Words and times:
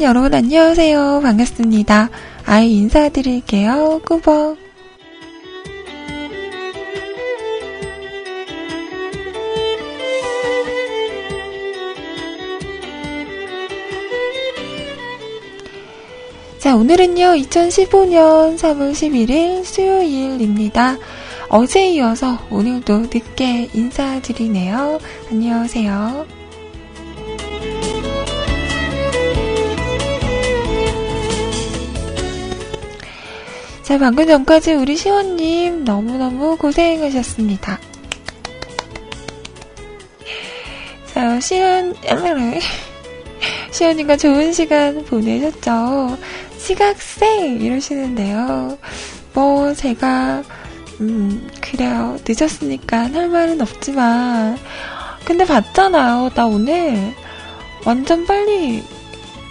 짠! 0.00 0.02
여러분 0.02 0.34
안녕하세요. 0.34 1.20
반갑습니다. 1.22 2.08
아이 2.46 2.72
인사드릴게요. 2.72 4.00
꾸벅. 4.04 4.56
자, 16.58 16.76
오늘은요, 16.76 17.36
2015년 17.36 18.58
3월 18.58 18.92
11일 18.92 19.64
수요일입니다. 19.64 20.98
어제에 21.48 21.90
이어서 21.92 22.38
오늘도 22.50 23.08
늦게 23.12 23.70
인사드리네요. 23.72 24.98
안녕하세요. 25.30 26.39
자, 33.90 33.98
방금 33.98 34.24
전까지 34.24 34.74
우리 34.74 34.94
시원님 34.94 35.82
너무너무 35.82 36.56
고생하셨습니다. 36.56 37.80
자, 41.12 41.40
시원, 41.40 41.96
시원님과 43.72 44.16
좋은 44.16 44.52
시간 44.52 45.04
보내셨죠? 45.06 46.16
시각생! 46.56 47.60
이러시는데요. 47.60 48.78
뭐, 49.34 49.74
제가, 49.74 50.44
음, 51.00 51.50
그래요. 51.60 52.16
늦었으니까 52.24 53.12
할 53.12 53.28
말은 53.28 53.60
없지만. 53.60 54.56
근데 55.24 55.44
봤잖아요. 55.44 56.30
나 56.36 56.46
오늘 56.46 57.12
완전 57.84 58.24
빨리 58.24 58.84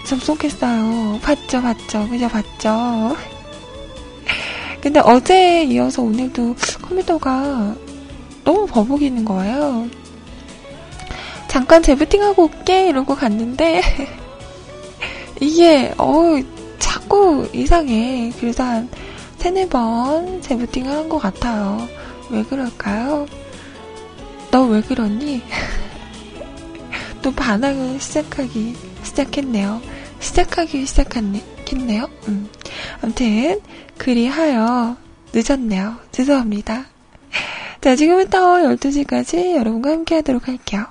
접속했어요. 0.06 1.20
봤죠, 1.22 1.62
봤죠. 1.62 2.08
그죠, 2.08 2.30
봤죠. 2.30 3.39
근데 4.82 5.00
어제에 5.00 5.64
이어서 5.66 6.02
오늘도 6.02 6.56
컴퓨터가 6.82 7.76
너무 8.44 8.66
버벅이는 8.68 9.26
거예요. 9.26 9.88
잠깐 11.48 11.84
재부팅하고 11.84 12.44
올게 12.44 12.88
이러고 12.88 13.16
갔는데 13.16 13.82
이게 15.42 15.94
어 15.98 16.24
자꾸 16.80 17.48
이상해. 17.54 18.32
그래서 18.40 18.64
한 18.64 18.90
세네 19.38 19.70
번 19.70 20.42
재부팅을 20.42 20.92
한 20.92 21.10
것 21.10 21.18
같아요. 21.20 21.88
왜 22.30 22.44
그럴까요? 22.44 23.26
너 24.52 24.64
왜 24.66 24.82
그러니? 24.82 25.42
또 27.22 27.32
반항을 27.32 28.00
시작하기 28.00 28.76
시작했네요. 29.04 29.82
시작하기 30.20 30.86
시작했네 30.86 31.44
요. 31.98 32.10
음. 32.28 32.50
아무튼 33.02 33.60
그리하여 33.98 34.98
늦었네요. 35.34 35.96
죄송합니다. 36.12 36.86
자, 37.82 37.96
지금부터 37.96 38.58
12시까지 38.58 39.56
여러분과 39.56 39.92
함께 39.92 40.16
하도록 40.16 40.48
할게요. 40.48 40.86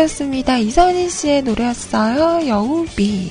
곡이었습니다. 0.00 0.58
이선희 0.58 1.10
씨의 1.10 1.42
노래였어요. 1.42 2.48
여우비. 2.48 3.30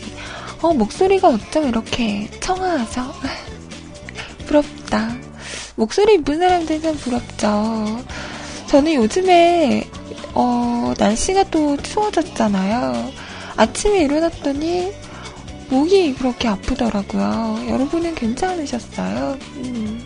어, 0.61 0.73
목소리가 0.73 1.29
어쩜 1.29 1.67
이렇게 1.67 2.29
청아하죠? 2.39 3.13
부럽다. 4.45 5.15
목소리 5.75 6.15
이쁜 6.15 6.39
사람들 6.39 6.81
참 6.81 6.95
부럽죠. 6.97 8.03
저는 8.67 8.93
요즘에, 8.95 9.89
어, 10.33 10.93
날씨가 10.97 11.45
또 11.45 11.77
추워졌잖아요. 11.77 13.11
아침에 13.55 14.03
일어났더니, 14.03 14.91
목이 15.69 16.13
그렇게 16.15 16.47
아프더라고요. 16.47 17.65
여러분은 17.69 18.15
괜찮으셨어요? 18.15 19.37
음. 19.57 20.05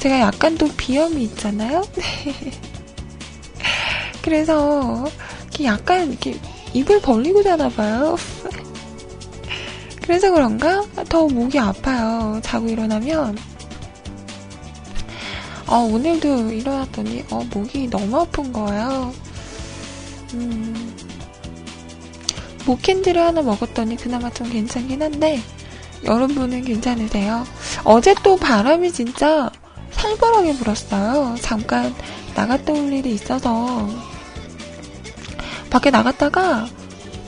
제가 0.00 0.20
약간 0.20 0.56
또 0.56 0.68
비염이 0.76 1.22
있잖아요? 1.24 1.82
그래서 4.22 5.06
약간 5.64 6.10
이렇게 6.10 6.38
입을 6.72 7.00
벌리고 7.00 7.42
자나 7.42 7.68
봐요. 7.68 8.16
그래서 10.02 10.30
그런가 10.32 10.82
더 11.08 11.26
목이 11.26 11.58
아파요. 11.58 12.40
자고 12.42 12.68
일어나면 12.68 13.36
어, 15.66 15.76
오늘도 15.80 16.50
일어났더니 16.50 17.24
어, 17.30 17.42
목이 17.52 17.88
너무 17.90 18.20
아픈 18.20 18.52
거예요. 18.52 19.12
음, 20.34 20.96
목캔디를 22.64 23.20
하나 23.20 23.42
먹었더니 23.42 23.96
그나마 23.96 24.30
좀 24.30 24.48
괜찮긴 24.50 25.02
한데 25.02 25.40
여러분은 26.04 26.64
괜찮으세요? 26.64 27.44
어제 27.84 28.14
또 28.22 28.36
바람이 28.36 28.92
진짜 28.92 29.50
살벌하게 29.90 30.54
불었어요. 30.54 31.36
잠깐 31.40 31.94
나갔다 32.34 32.72
올 32.72 32.92
일이 32.92 33.12
있어서 33.12 33.88
밖에 35.78 35.90
나갔다가 35.90 36.66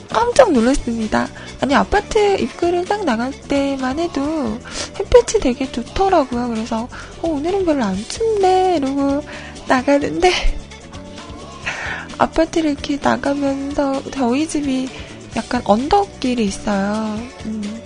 깜짝 0.09 0.51
놀랐습니다. 0.51 1.27
아니 1.61 1.73
아파트 1.73 2.37
입구를 2.37 2.83
딱 2.83 3.05
나갈 3.05 3.31
때만 3.31 3.97
해도 3.97 4.59
햇볕이 4.99 5.39
되게 5.39 5.71
좋더라고요. 5.71 6.49
그래서 6.49 6.89
어, 7.21 7.29
오늘은 7.29 7.65
별로 7.65 7.83
안 7.85 7.95
춥네 7.95 8.77
이러고 8.77 9.23
나가는데 9.67 10.31
아파트를 12.17 12.71
이렇게 12.71 12.99
나가면서 13.01 14.03
저희 14.11 14.47
집이 14.47 14.89
약간 15.37 15.61
언덕길이 15.63 16.43
있어요. 16.43 17.17
음. 17.45 17.81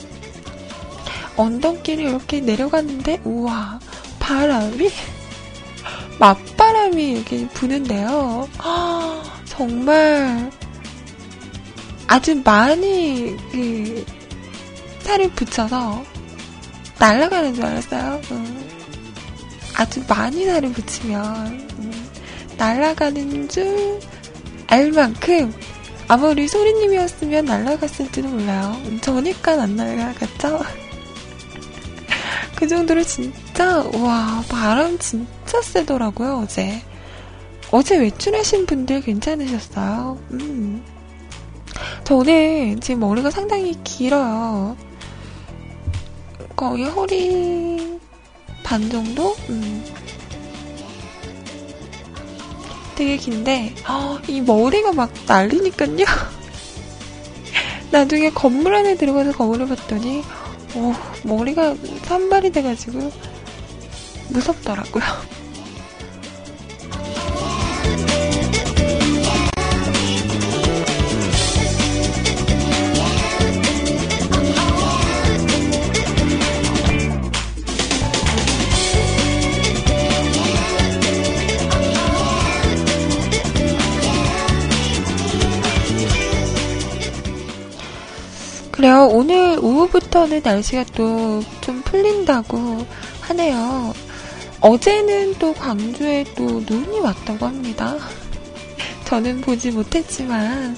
언덕길이 1.38 2.06
이렇게 2.06 2.40
내려갔는데 2.40 3.22
우와 3.24 3.80
바람이 4.20 4.90
맞바람이 6.18 7.12
이렇게 7.12 7.48
부는데요. 7.50 8.50
아, 8.58 9.35
정말 9.56 10.52
아주 12.08 12.42
많이 12.44 13.36
그 13.52 14.06
살이 15.02 15.30
붙여서 15.32 16.04
날아가는 17.00 17.54
줄 17.56 17.66
알았어요. 17.66 18.22
음. 18.32 18.70
아주 19.76 20.04
많이 20.08 20.46
살을 20.46 20.72
붙이면 20.72 21.46
음. 21.80 22.10
날아가는 22.58 23.50
줄 23.50 24.00
알 24.68 24.92
만큼 24.92 25.54
아마 26.08 26.28
우리 26.28 26.48
소리님이었으면 26.48 27.46
날아갔을지도 27.46 28.28
몰라요. 28.28 28.76
저니까 29.02 29.62
안 29.64 29.76
날아갔죠? 29.76 30.60
그 32.56 32.68
정도로 32.68 33.04
진짜 33.04 33.84
와 33.94 34.44
바람 34.50 34.98
진짜 35.00 35.62
세더라고요 35.62 36.42
어제. 36.44 36.82
어제 37.72 37.98
외출하신 37.98 38.66
분들 38.66 39.02
괜찮으셨어요? 39.02 40.18
음. 40.32 40.84
저는 42.04 42.80
지금 42.80 43.02
머리가 43.02 43.32
상당히 43.32 43.76
길어요. 43.84 44.78
거의 46.56 46.86
허리 46.86 48.00
반 48.64 48.90
정도? 48.90 49.36
음. 49.50 49.84
되게 52.96 53.18
긴데, 53.18 53.76
어, 53.90 54.18
이 54.28 54.40
머리가 54.40 54.94
막 54.94 55.12
날리니깐요. 55.28 56.06
나중에 57.92 58.30
건물 58.30 58.74
안에 58.74 58.96
들어가서 58.96 59.34
거울을 59.34 59.68
봤더니, 59.68 60.24
오, 60.76 60.94
머리가 61.24 61.76
산발이 62.04 62.52
돼가지고, 62.52 63.12
무섭더라고요. 64.30 65.04
그래요. 88.76 89.08
오늘 89.12 89.58
오후부터는 89.62 90.42
날씨가 90.44 90.86
또 90.96 91.42
좀 91.66 91.82
풀린다고 91.82 92.86
하네요. 93.22 93.92
어제는 94.62 95.34
또 95.40 95.52
광주에 95.54 96.24
또 96.36 96.44
눈이 96.44 97.00
왔다고 97.00 97.48
합니다. 97.48 97.96
저는 99.06 99.42
보지 99.42 99.72
못했지만, 99.72 100.78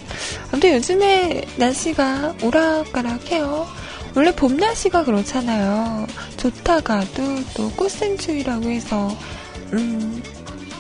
아무튼 0.50 0.76
요즘에 0.76 1.46
날씨가 1.58 2.36
오락가락해요. 2.42 3.68
원래 4.16 4.34
봄 4.34 4.56
날씨가 4.56 5.04
그렇잖아요. 5.04 6.08
좋다가도 6.38 7.44
또 7.54 7.70
꽃샘추위라고 7.72 8.70
해서, 8.70 9.14
음, 9.74 10.24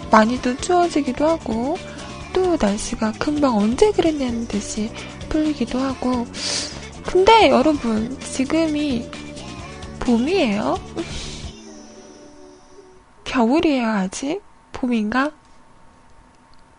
많이 0.09 0.41
또 0.41 0.55
추워지기도 0.55 1.27
하고, 1.27 1.77
또 2.31 2.57
날씨가 2.59 3.11
금방 3.19 3.57
언제 3.57 3.91
그랬냐는 3.91 4.47
듯이 4.47 4.89
풀리기도 5.27 5.79
하고, 5.79 6.25
근데 7.07 7.49
여러분, 7.49 8.19
지금이 8.19 9.09
봄이에요? 10.01 10.75
겨울이에요, 13.23 13.87
아직? 13.87 14.41
봄인가? 14.73 15.31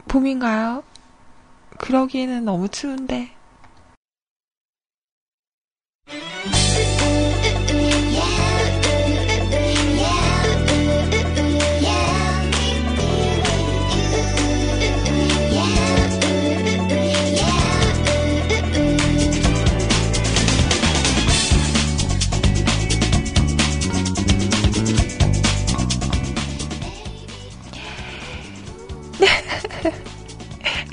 봄인가요? 0.06 0.84
그러기에는 1.78 2.44
너무 2.44 2.69
추운데. 2.69 3.30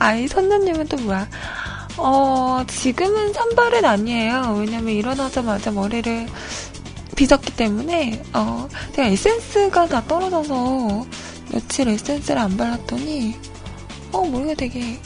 아이 0.06 0.28
선녀님은 0.28 0.88
또 0.88 0.98
뭐야? 0.98 1.28
어, 1.98 2.64
지금은 2.68 3.34
산발은 3.34 3.86
아니에요. 3.86 4.56
왜냐면 4.60 4.94
일어나자마자 4.94 5.72
머리를 5.72 6.28
빗었기 7.16 7.56
때문에, 7.56 8.22
어, 8.32 8.70
제가 8.94 9.08
에센스가 9.08 9.88
다 9.88 10.04
떨어져서 10.06 11.08
며칠 11.52 11.88
에센스를 11.88 12.40
안 12.40 12.56
발랐더니, 12.56 13.36
어, 14.12 14.24
머리가 14.24 14.54
되게, 14.54 15.00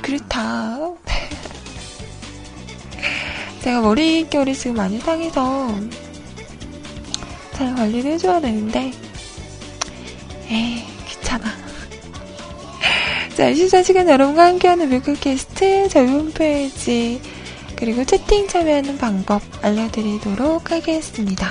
그렇다. 0.00 0.78
제가 3.60 3.82
머릿결이 3.82 4.56
지금 4.56 4.76
많이 4.76 4.98
상해서 4.98 5.78
잘 7.52 7.74
관리를 7.74 8.12
해줘야 8.12 8.40
되는데, 8.40 8.92
에이. 10.48 10.91
자, 13.42 13.50
24시간 13.50 14.08
여러분과 14.08 14.46
함께하는 14.46 14.88
뮤클캐스트 14.88 15.88
저희 15.88 16.06
홈페이지 16.06 17.20
그리고 17.74 18.04
채팅 18.04 18.46
참여하는 18.46 18.98
방법 18.98 19.42
알려드리도록 19.62 20.70
하겠습니다. 20.70 21.48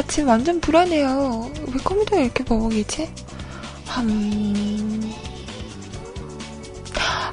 나 0.00 0.06
지금 0.06 0.30
완전 0.30 0.58
불안해요. 0.62 1.52
왜 1.66 1.72
컴퓨터가 1.84 2.22
이렇게 2.22 2.42
버벅이지? 2.42 3.10
음... 3.98 5.12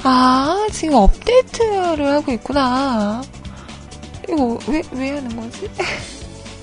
아, 0.03 0.67
지금 0.74 0.95
업데이트를 0.95 2.05
하고 2.12 2.33
있구나. 2.33 3.21
이거 4.27 4.59
왜, 4.67 4.81
왜 4.91 5.12
하는 5.12 5.33
거지? 5.38 5.69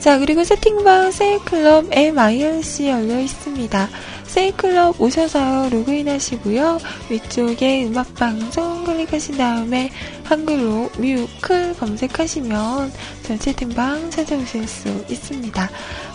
자, 0.06 0.20
그리고 0.20 0.44
세팅방 0.44 1.10
세일클럽 1.10 1.88
MIRC 1.90 2.90
열려 2.90 3.20
있습니다. 3.20 3.90
세이클럽 4.26 5.02
오셔서 5.02 5.70
로그인 5.70 6.08
하시고요. 6.08 6.78
위쪽에 7.10 7.88
음악방송 7.88 8.84
클릭하신 8.84 9.36
다음에 9.36 9.90
한글로 10.24 10.92
뮤클 11.00 11.78
검색하시면 11.80 12.94
전 13.24 13.40
채팅방 13.40 14.12
찾아오실 14.12 14.68
수 14.68 14.90
있습니다. 15.10 15.70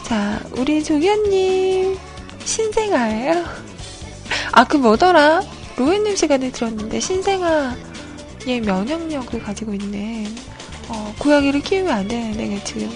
자, 0.05 0.41
우리 0.53 0.85
조견님 0.85 1.99
신생아예요? 2.45 3.45
아, 4.53 4.63
그 4.69 4.77
뭐더라? 4.77 5.43
로엔님 5.77 6.15
시간에 6.15 6.53
들었는데 6.53 7.01
신생아의 7.01 8.61
면역력을 8.65 9.43
가지고 9.43 9.75
있는 9.75 10.27
어, 10.87 11.13
고양이를 11.19 11.61
키우면 11.61 11.93
안 11.93 12.07
되는데 12.07 12.63
지금 12.63 12.89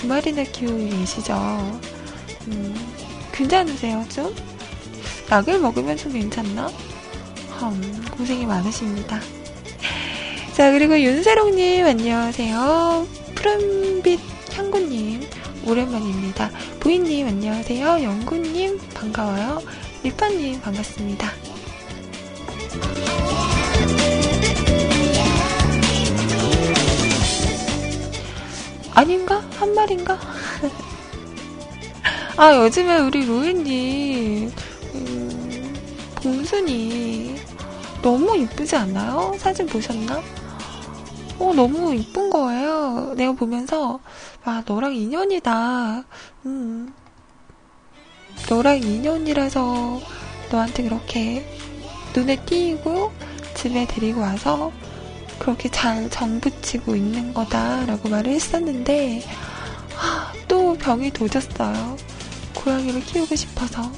두 0.00 0.06
마리나 0.06 0.42
키우고 0.44 0.78
계시죠. 0.78 1.34
음, 2.48 2.74
괜찮으세요, 3.32 4.02
좀? 4.08 4.34
약을 5.30 5.58
먹으면 5.58 5.94
좀 5.98 6.12
괜찮나? 6.12 6.68
음, 7.62 8.04
고생이 8.10 8.46
많으십니다. 8.46 9.20
자, 10.56 10.72
그리고 10.72 10.98
윤세롱님, 10.98 11.84
안녕하세요. 11.84 13.06
푸른빛 13.34 14.20
향구님, 14.54 15.28
오랜만입니다. 15.66 16.50
부인님, 16.80 17.26
안녕하세요. 17.28 18.02
영구님, 18.02 18.80
반가워요. 18.94 19.60
리파님, 20.02 20.62
반갑습니다. 20.62 21.30
아닌가? 29.00 29.38
한 29.58 29.74
말인가? 29.74 30.18
아, 32.36 32.54
요즘에 32.54 32.98
우리 32.98 33.24
로엔님, 33.24 34.52
음, 34.94 35.74
봉순이 36.16 37.36
너무 38.02 38.36
이쁘지 38.36 38.76
않나요? 38.76 39.34
사진 39.38 39.66
보셨나? 39.66 40.20
어, 41.38 41.52
너무 41.54 41.94
이쁜 41.94 42.28
거예요. 42.28 43.14
내가 43.16 43.32
보면서, 43.32 44.00
아, 44.44 44.62
너랑 44.66 44.94
인연이다. 44.94 46.04
음. 46.44 46.92
너랑 48.50 48.82
인연이라서 48.82 50.00
너한테 50.50 50.82
그렇게 50.82 51.46
눈에 52.14 52.36
띄고 52.44 53.12
집에 53.54 53.86
데리고 53.86 54.20
와서 54.20 54.70
그렇게 55.40 55.68
잘 55.70 56.08
정붙이고 56.10 56.94
있는 56.94 57.34
거다라고 57.34 58.08
말을 58.08 58.30
했었는데, 58.32 59.24
아, 59.98 60.32
또 60.46 60.74
병이 60.74 61.10
도졌어요. 61.10 61.96
고양이를 62.54 63.00
키우고 63.00 63.34
싶어서. 63.34 63.90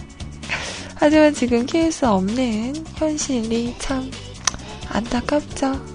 하지만 0.96 1.32
지금 1.32 1.64
키울 1.66 1.92
수 1.92 2.08
없는 2.08 2.84
현실이 2.96 3.76
참 3.78 4.10
안타깝죠. 4.88 5.89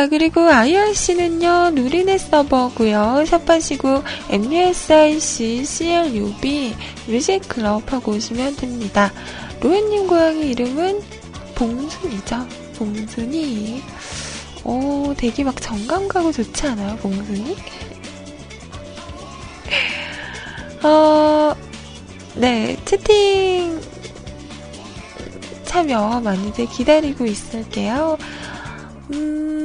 자, 0.00 0.08
그리고 0.08 0.48
IRC는요, 0.48 1.72
누리넷 1.74 2.18
서버고요 2.20 3.22
샵하시고, 3.26 4.02
MUSIC, 4.30 5.62
CLUB, 5.62 6.74
뮤직클럽 7.06 7.92
하고 7.92 8.12
오시면 8.12 8.56
됩니다. 8.56 9.12
로엔님 9.60 10.06
고양이 10.06 10.52
이름은 10.52 11.02
봉순이죠. 11.54 12.48
봉순이. 12.76 13.82
오, 14.64 15.12
되게 15.18 15.44
막 15.44 15.60
정감 15.60 16.08
가고 16.08 16.32
좋지 16.32 16.68
않아요, 16.68 16.96
봉순이? 16.96 17.56
어, 20.82 21.54
네, 22.36 22.74
채팅 22.86 23.78
참여 25.66 26.22
많이들 26.24 26.70
기다리고 26.70 27.26
있을게요. 27.26 28.16
음, 29.12 29.59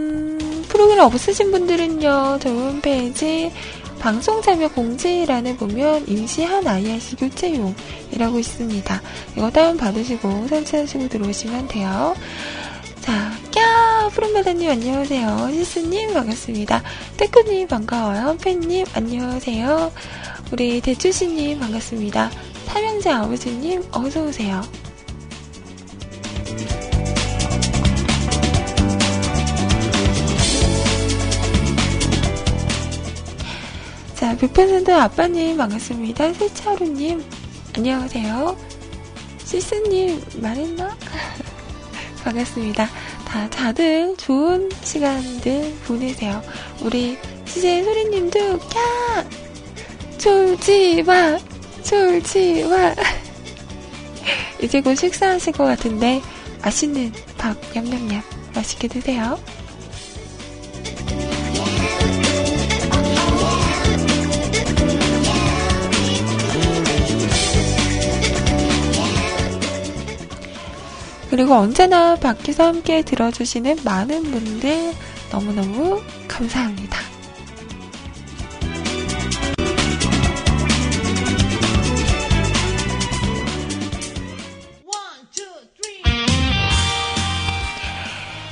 프로그램 0.76 1.06
없으신 1.06 1.52
분들은요, 1.52 2.40
저희 2.42 2.54
홈페이지 2.54 3.50
방송 3.98 4.42
참여 4.42 4.68
공지란에 4.68 5.56
보면 5.56 6.06
임시한 6.06 6.68
IRC 6.68 7.16
교체용이라고 7.16 8.38
있습니다. 8.38 9.02
이거 9.38 9.50
다운받으시고 9.52 10.48
설치하시고 10.50 11.08
들어오시면 11.08 11.70
돼요. 11.70 12.14
자, 13.00 13.32
꺄! 13.52 14.10
푸른바다님 14.12 14.70
안녕하세요. 14.70 15.50
시스님 15.54 16.14
반갑습니다. 16.14 16.84
태크님 17.16 17.70
반가워요. 17.70 18.36
팬님 18.42 18.86
안녕하세요. 18.94 19.94
우리 20.52 20.82
대추씨님 20.82 21.58
반갑습니다. 21.58 22.32
삼형제 22.66 23.12
아버지님 23.12 23.82
어서오세요. 23.94 24.62
자, 34.26 34.36
100% 34.38 34.90
아빠님 34.90 35.56
반갑습니다. 35.56 36.34
세차루님 36.34 37.24
안녕하세요. 37.78 38.58
시스님 39.44 40.20
말했나? 40.42 40.98
반갑습니다. 42.26 42.90
다 43.24 43.48
다들 43.52 44.18
좋은 44.18 44.72
시간들 44.82 45.76
보내세요. 45.86 46.42
우리 46.82 47.20
시제 47.46 47.84
소리님도 47.84 48.40
야 48.40 49.30
졸지 50.18 51.04
마 51.04 51.38
졸지 51.84 52.64
마 52.64 52.96
이제 54.60 54.82
곧 54.82 54.96
식사하실 54.96 55.54
것 55.54 55.66
같은데 55.66 56.20
맛있는 56.64 57.14
밥 57.38 57.56
냠냠냠 57.76 58.24
맛있게 58.56 58.88
드세요. 58.88 59.38
그리고 71.36 71.54
언제나 71.56 72.16
밖에서 72.16 72.68
함께 72.68 73.02
들어주시는 73.02 73.80
많은 73.84 74.24
분들 74.24 74.94
너무너무 75.30 76.02
감사합니다. 76.30 76.98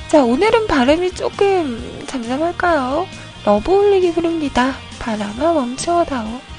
자, 0.08 0.22
오늘은 0.22 0.66
발음이 0.66 1.12
조금 1.12 2.04
잠잠할까요? 2.06 3.06
러브 3.46 3.72
올리기 3.72 4.12
부릅니다. 4.12 4.74
바람아 4.98 5.54
멈춰다오. 5.54 6.53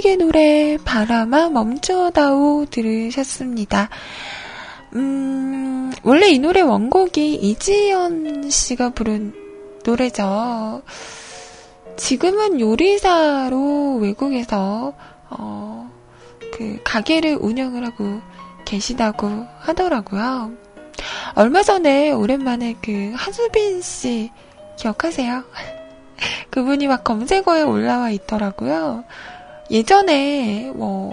자, 0.00 0.08
러블릭의 0.10 0.16
노래 0.16 0.78
바람아 0.84 1.50
멈춰다오 1.50 2.66
들으셨습니다. 2.70 3.88
음, 4.94 5.92
원래 6.02 6.28
이 6.28 6.38
노래 6.38 6.62
원곡이 6.62 7.34
이지연 7.34 8.50
씨가 8.50 8.90
부른 8.90 9.34
노래죠. 9.84 10.82
지금은 11.96 12.60
요리사로 12.60 13.98
외국에서 14.00 14.94
어, 15.28 15.90
그 16.52 16.80
가게를 16.82 17.38
운영을 17.40 17.86
하고 17.86 18.20
계시다고 18.64 19.46
하더라고요. 19.58 20.52
얼마 21.34 21.62
전에 21.62 22.10
오랜만에 22.10 22.76
그 22.82 23.12
한수빈 23.14 23.82
씨 23.82 24.30
기억하세요? 24.78 25.44
그분이 26.50 26.88
막 26.88 27.04
검색어에 27.04 27.62
올라와 27.62 28.10
있더라고요. 28.10 29.04
예전에 29.70 30.72
뭐 30.74 31.12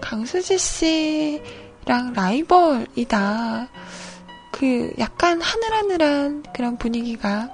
강수지 0.00 0.58
씨랑 0.58 2.12
라이벌이다. 2.14 3.68
그 4.52 4.92
약간 4.98 5.40
하늘하늘한 5.40 6.44
그런 6.54 6.78
분위기가 6.78 7.48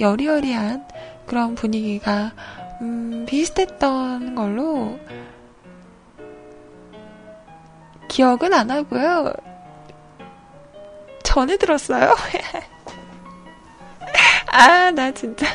여리여리한 0.00 0.86
그런 1.26 1.54
분위기가 1.54 2.32
음, 2.80 3.24
비슷했던 3.26 4.34
걸로 4.34 4.98
기억은 8.08 8.52
안 8.52 8.70
하고요. 8.70 9.32
전에 11.24 11.56
들었어요. 11.56 12.14
아, 14.52 14.90
나 14.92 15.10
진짜. 15.10 15.46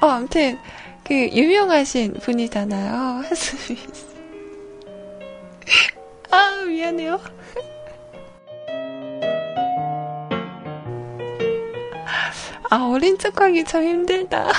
어, 0.00 0.08
아무튼, 0.08 0.58
그, 1.04 1.28
유명하신 1.28 2.14
분이잖아요. 2.14 3.24
하수미 3.28 3.76
씨. 3.76 4.06
아, 6.30 6.62
미안해요. 6.66 7.20
아, 12.70 12.76
어린 12.90 13.18
척하기 13.18 13.64
참 13.64 13.84
힘들다. 13.84 14.50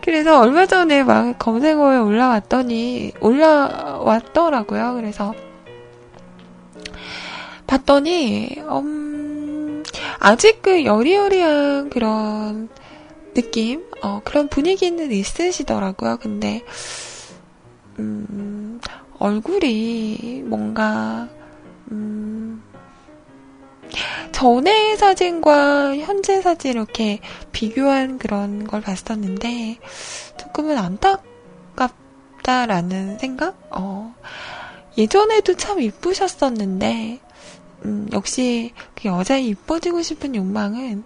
그래서 0.00 0.40
얼마 0.40 0.64
전에 0.64 1.04
막 1.04 1.38
검색어에 1.38 1.98
올라왔더니, 1.98 3.12
올라왔더라고요. 3.20 4.94
그래서, 4.94 5.34
봤더니, 7.66 8.56
음, 8.70 9.84
아직 10.18 10.62
그 10.62 10.86
여리여리한 10.86 11.90
그런 11.90 12.70
느낌, 13.38 13.86
어, 14.02 14.20
그런 14.24 14.48
분위기는 14.48 15.12
있으시더라고요. 15.12 16.16
근데, 16.16 16.64
음, 18.00 18.80
얼굴이 19.20 20.42
뭔가, 20.44 21.28
음, 21.92 22.60
전의 24.32 24.96
사진과 24.96 25.98
현재 25.98 26.42
사진 26.42 26.72
이렇게 26.72 27.20
비교한 27.52 28.18
그런 28.18 28.66
걸 28.66 28.80
봤었는데, 28.80 29.78
조금은 30.36 30.76
안타깝다라는 31.76 33.18
생각? 33.20 33.56
어, 33.70 34.16
예전에도 34.96 35.54
참 35.54 35.80
이쁘셨었는데, 35.80 37.20
음, 37.84 38.08
역시 38.12 38.72
그 38.96 39.06
여자의 39.06 39.46
이뻐지고 39.46 40.02
싶은 40.02 40.34
욕망은 40.34 41.04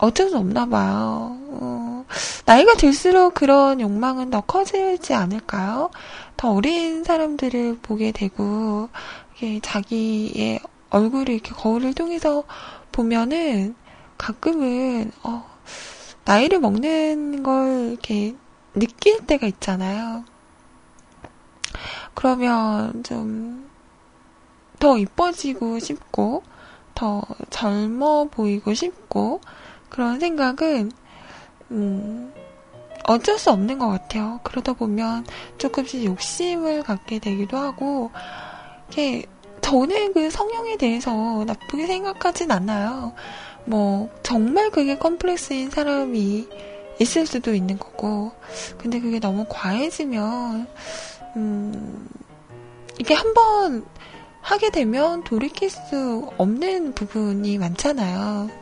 어쩔 0.00 0.30
수 0.30 0.38
없나 0.38 0.66
봐요. 0.66 1.36
어, 1.48 2.04
나이가 2.46 2.74
들수록 2.74 3.34
그런 3.34 3.80
욕망은 3.80 4.30
더 4.30 4.40
커지지 4.40 5.12
않을까요? 5.12 5.90
더 6.38 6.52
어린 6.52 7.04
사람들을 7.04 7.78
보게 7.82 8.10
되고, 8.10 8.88
이게 9.36 9.60
자기의 9.60 10.60
얼굴을 10.88 11.34
이렇게 11.34 11.52
거울을 11.52 11.92
통해서 11.92 12.44
보면은 12.92 13.74
가끔은, 14.16 15.12
어, 15.22 15.44
나이를 16.24 16.60
먹는 16.60 17.42
걸 17.42 17.90
이렇게 17.90 18.34
느낄 18.74 19.26
때가 19.26 19.46
있잖아요. 19.46 20.24
그러면 22.14 23.02
좀, 23.02 23.68
더 24.78 24.96
이뻐지고 24.96 25.78
싶고, 25.78 26.42
더 26.94 27.22
젊어 27.50 28.24
보이고 28.30 28.72
싶고, 28.72 29.42
그런 29.90 30.20
생각은, 30.20 30.90
음, 31.72 32.32
어쩔 33.04 33.38
수 33.38 33.50
없는 33.50 33.78
것 33.78 33.88
같아요. 33.88 34.40
그러다 34.44 34.72
보면 34.72 35.26
조금씩 35.58 36.04
욕심을 36.04 36.82
갖게 36.82 37.18
되기도 37.18 37.56
하고, 37.56 38.10
이게, 38.90 39.24
저는 39.60 40.14
그 40.14 40.30
성형에 40.30 40.76
대해서 40.78 41.44
나쁘게 41.46 41.86
생각하진 41.86 42.50
않아요. 42.50 43.12
뭐, 43.66 44.08
정말 44.22 44.70
그게 44.70 44.96
컴플렉스인 44.96 45.70
사람이 45.70 46.48
있을 47.00 47.26
수도 47.26 47.54
있는 47.54 47.78
거고, 47.78 48.32
근데 48.78 49.00
그게 49.00 49.20
너무 49.20 49.46
과해지면, 49.48 50.66
음, 51.36 52.08
이게 52.98 53.14
한번 53.14 53.84
하게 54.40 54.70
되면 54.70 55.22
돌이킬 55.24 55.70
수 55.70 56.30
없는 56.36 56.94
부분이 56.94 57.58
많잖아요. 57.58 58.59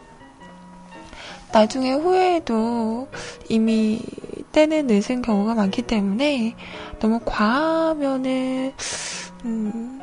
나중에 1.52 1.92
후회해도 1.92 3.08
이미 3.48 4.00
때는 4.52 4.86
늦은 4.86 5.22
경우가 5.22 5.54
많기 5.54 5.82
때문에 5.82 6.54
너무 7.00 7.20
과하면은, 7.24 8.72
음, 9.44 10.00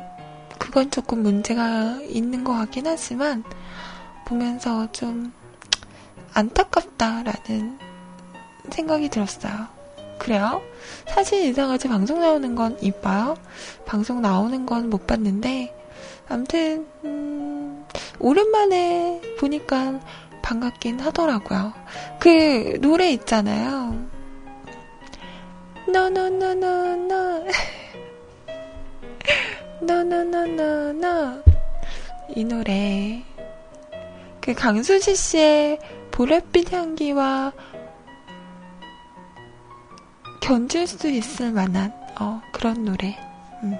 그건 0.58 0.90
조금 0.90 1.22
문제가 1.22 1.98
있는 2.02 2.42
것 2.44 2.52
같긴 2.52 2.86
하지만, 2.86 3.44
보면서 4.26 4.90
좀 4.92 5.32
안타깝다라는 6.34 7.78
생각이 8.70 9.08
들었어요. 9.08 9.68
그래요? 10.18 10.62
사진 11.06 11.42
이상하지 11.44 11.88
방송 11.88 12.20
나오는 12.20 12.54
건 12.54 12.76
이뻐요. 12.80 13.36
방송 13.84 14.20
나오는 14.22 14.66
건 14.66 14.90
못 14.90 15.06
봤는데, 15.06 15.74
암튼, 16.28 16.86
음, 17.04 17.84
오랜만에 18.18 19.20
보니까 19.38 20.00
반갑긴 20.46 21.00
하더라고요. 21.00 21.72
그 22.20 22.78
노래 22.80 23.10
있잖아요. 23.10 23.98
너너너너너 25.88 27.44
너너너너너 29.80 31.42
이 32.28 32.44
노래 32.44 33.24
그 34.40 34.54
강수지 34.54 35.16
씨의 35.16 35.80
보랏빛 36.12 36.72
향기와 36.72 37.52
견줄 40.40 40.86
수 40.86 41.08
있을 41.08 41.50
만한 41.50 41.92
어, 42.20 42.40
그런 42.52 42.84
노래. 42.84 43.18
음. 43.64 43.76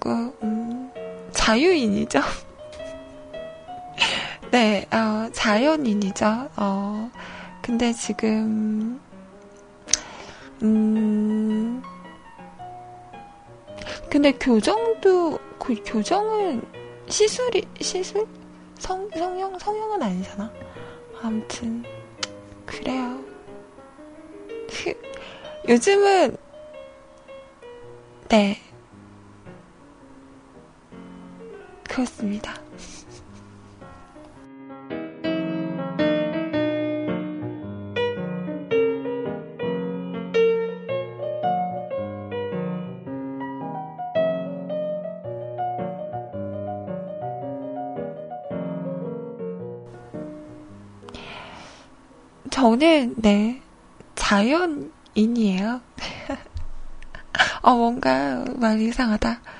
아니고, 0.00 0.34
음, 0.42 0.90
자유인이죠. 1.32 2.20
네, 4.50 4.86
어, 4.90 5.30
자연인이죠. 5.32 6.48
어, 6.56 7.10
근데 7.62 7.92
지금, 7.92 9.00
음, 10.62 11.82
근데 14.10 14.32
교정도, 14.32 15.38
그 15.58 15.74
교정은 15.84 16.62
시술이, 17.08 17.66
시술? 17.80 18.26
성, 18.78 19.08
성형, 19.14 19.58
성형은 19.58 20.02
아니잖아. 20.02 20.50
아무튼, 21.22 21.84
그래요. 22.64 23.22
그, 24.68 24.94
요즘은, 25.68 26.36
네. 28.28 28.69
그렇습니다. 32.00 32.54
저는, 52.50 53.14
네, 53.18 53.60
자연인이에요. 54.14 55.80
어, 57.62 57.74
뭔가 57.74 58.44
말 58.56 58.80
이상하다. 58.80 59.59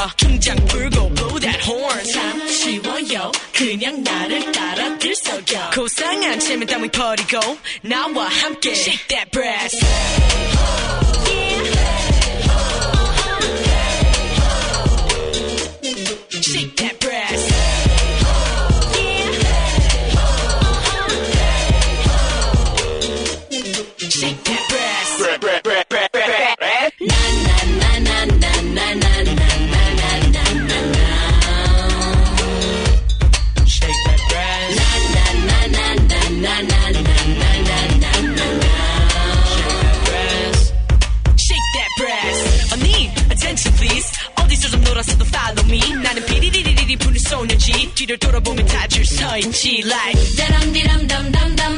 기다려. 0.00 0.08
통장 0.16 0.56
불고 0.66 1.08
blow 1.14 1.40
that 1.40 1.60
horn. 1.68 2.04
참 2.04 2.48
쉬워요. 2.48 3.32
그냥 3.52 4.02
나를 4.02 4.52
따라 4.52 4.98
들썩여. 4.98 5.70
고상한 5.74 6.40
체면 6.40 6.66
따위 6.66 6.88
버리고 6.88 7.58
나와 7.82 8.28
함께 8.28 8.70
shake 8.70 9.08
that 9.08 9.30
brass. 9.30 9.76
소녀지. 47.70 47.94
뒤를 47.94 48.18
돌아보면 48.18 48.66
다줄 48.66 49.04
서 49.06 49.36
있지. 49.38 49.82
Like, 49.84 50.18
dum 50.36 50.74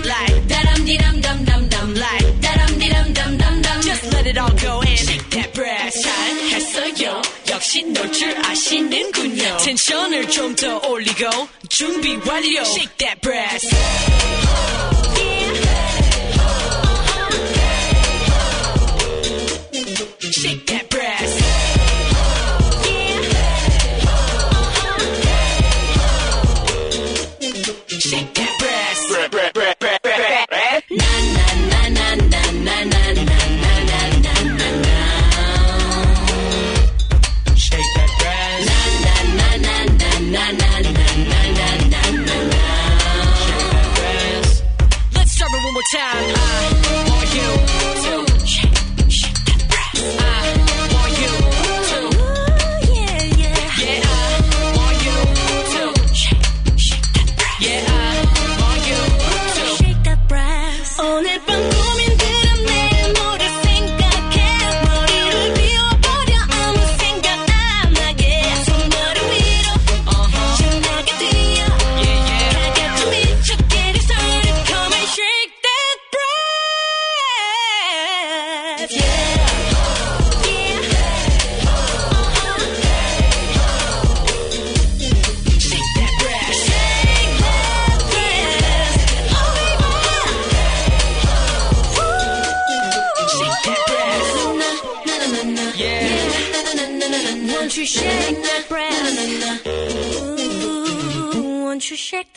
like, 0.04 0.48
dum 0.48 1.94
like. 1.94 2.40
Dum 2.40 3.82
Just 3.82 4.04
let 4.12 4.26
it 4.26 4.38
all 4.38 4.50
go 4.56 4.80
and 4.80 4.98
shake 4.98 5.28
that 5.30 5.52
brass. 5.52 6.00
잘했어요. 6.02 7.22
역시 7.50 7.82
놀 7.84 8.10
줄 8.12 8.36
아시는군요. 8.46 9.56
텐션을 9.58 10.28
좀 10.28 10.54
더 10.56 10.78
올리고 10.88 11.48
준비 11.68 12.16
완료. 12.26 12.64
Shake 12.64 12.96
that 12.98 13.20
brass. 13.20 13.66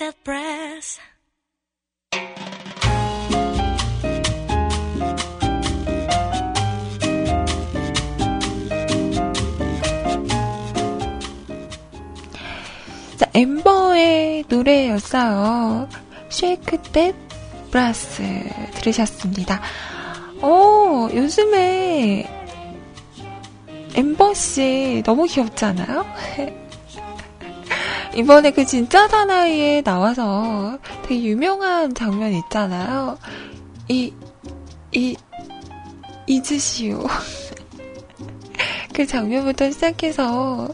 That 0.05 0.23
brass? 0.23 0.99
자, 13.17 13.25
엠버의 13.33 14.43
노래였어요. 14.47 15.89
Shake 16.29 16.77
That 16.91 17.17
Brass 17.71 18.21
들으셨습니다. 18.75 19.59
어, 20.41 21.09
요즘에 21.13 22.29
엠버 23.95 24.33
씨 24.35 25.01
너무 25.03 25.23
귀엽지 25.25 25.65
않아요? 25.65 26.05
이번에 28.15 28.51
그 28.51 28.65
진짜 28.65 29.07
사나이에 29.09 29.81
나와서 29.81 30.77
되게 31.03 31.21
유명한 31.23 31.93
장면 31.93 32.31
있잖아요. 32.33 33.17
이, 33.89 34.13
이, 34.93 35.15
잊으시오. 36.25 37.03
그 38.95 39.05
장면부터 39.05 39.69
시작해서 39.71 40.69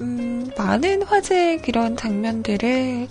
음, 0.00 0.50
많은 0.58 1.02
화제 1.04 1.56
그런 1.64 1.96
장면들을 1.96 3.08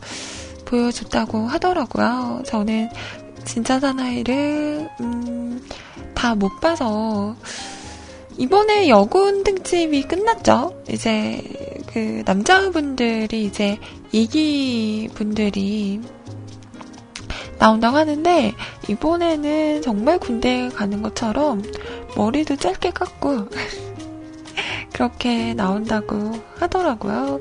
보여줬다고 0.65 1.47
하더라고요. 1.47 2.43
저는 2.45 2.89
진짜 3.43 3.79
사나이를 3.79 4.87
음, 5.01 5.59
다 6.13 6.35
못 6.35 6.61
봐서 6.61 7.35
이번에 8.37 8.89
여군 8.89 9.43
등집이 9.43 10.03
끝났죠. 10.03 10.83
이제 10.89 11.41
그 11.87 12.23
남자분들이 12.25 13.43
이제 13.45 13.77
이기 14.11 15.09
분들이 15.13 16.01
나온다고 17.59 17.97
하는데 17.97 18.53
이번에는 18.89 19.81
정말 19.81 20.19
군대 20.19 20.69
가는 20.69 21.01
것처럼 21.01 21.61
머리도 22.17 22.57
짧게 22.57 22.91
깎고 22.91 23.47
그렇게 24.93 25.53
나온다고 25.53 26.31
하더라고요. 26.57 27.39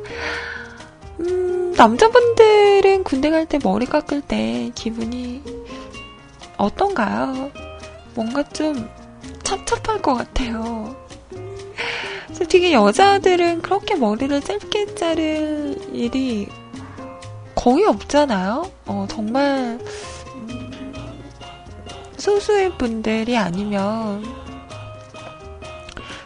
음, 1.21 1.73
남자분들은 1.77 3.05
군대 3.05 3.31
갈 3.31 3.47
때 3.47 3.59
머리 3.63 3.87
깎을 3.87 4.21
때 4.23 4.71
기분이 4.75 5.43
어떤가요? 6.57 7.51
뭔가 8.15 8.43
좀 8.51 8.89
찹찹할 9.53 10.03
것 10.03 10.15
같아요. 10.15 10.97
솔직히 12.33 12.73
여자들은 12.73 13.63
그렇게 13.63 13.95
머리를 13.95 14.41
짧게 14.41 14.95
자를 14.95 15.77
일이 15.93 16.49
거의 17.55 17.85
없잖아요. 17.85 18.71
어, 18.87 19.07
정말 19.09 19.79
소수의 22.17 22.77
분들이 22.79 23.37
아니면 23.37 24.25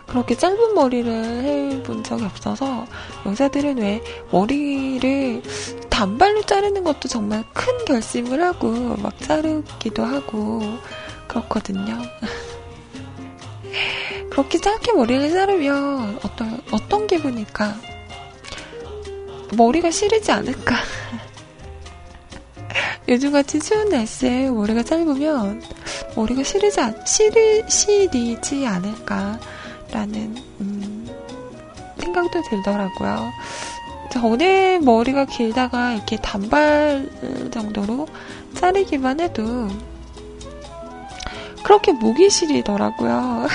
그렇게 0.07 0.35
짧은 0.35 0.75
머리를 0.75 1.13
해본 1.13 2.05
적이 2.05 2.25
없어서 2.25 2.87
여자들은 3.27 3.79
왜 3.79 4.03
머리를 4.31 5.43
단발로 5.91 6.43
자르는 6.43 6.85
것도 6.85 7.09
정말 7.09 7.45
큰 7.53 7.85
결심을 7.85 8.43
하고 8.43 8.71
막 8.97 9.19
자르기도 9.21 10.05
하고 10.05 10.61
그렇거든요. 11.27 11.99
그렇게 14.31 14.59
짧게 14.59 14.93
머리를 14.93 15.31
자르면 15.31 16.21
어떤 16.23 16.61
어떤 16.71 17.07
기분일까? 17.07 17.75
머리가 19.57 19.91
시리지 19.91 20.31
않을까? 20.33 20.77
요즘같이 23.09 23.61
추운 23.61 23.89
날씨에 23.89 24.51
머리가 24.51 24.83
짧으면 24.83 25.63
머리가 26.17 26.43
시리지, 26.43 26.81
시리, 27.07 27.63
시리지 27.69 28.67
않을까라는, 28.67 29.39
음, 30.61 31.09
생각도 31.99 32.43
들더라고요. 32.43 33.31
저는 34.11 34.85
머리가 34.85 35.27
길다가 35.27 35.95
이렇게 35.95 36.17
단발 36.17 37.09
정도로 37.53 38.09
자르기만 38.55 39.21
해도 39.21 39.69
그렇게 41.67 41.91
목이 41.91 42.31
시리더라고요. 42.31 43.49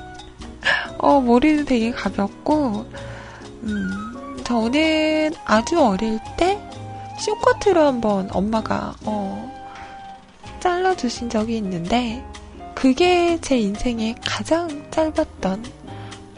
어, 0.96 1.20
머리도 1.20 1.66
되게 1.66 1.90
가볍고, 1.90 2.86
음, 3.64 4.42
저는 4.44 5.34
아주 5.44 5.78
어릴 5.78 6.18
때 6.38 6.58
쇼커트로 7.20 7.82
한번 7.82 8.30
엄마가 8.32 8.94
어, 9.04 9.52
잘라주신 10.60 11.28
적이 11.28 11.58
있는데 11.58 12.24
그게 12.74 13.38
제 13.42 13.58
인생에 13.58 14.14
가장 14.24 14.90
짧았던 14.90 15.64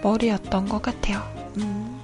머리였던 0.03 0.69
것 0.69 0.83
같아요. 0.83 1.23
음. 1.59 1.96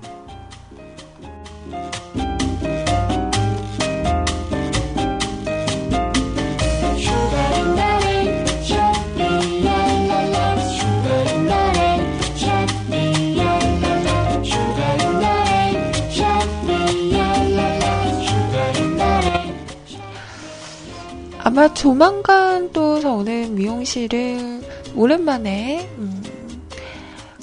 아마 21.53 21.69
조만간 21.75 22.73
또 22.73 22.99
저는 22.99 23.57
미용실을 23.57 24.63
오랜만에 24.97 25.87
음, 25.99 26.23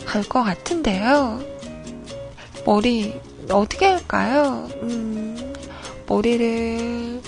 갈것 0.04 0.44
같은데요. 0.44 1.40
머리 2.66 3.14
어떻게 3.52 3.86
할까요? 3.86 4.68
음, 4.82 5.54
머리를 6.08 7.22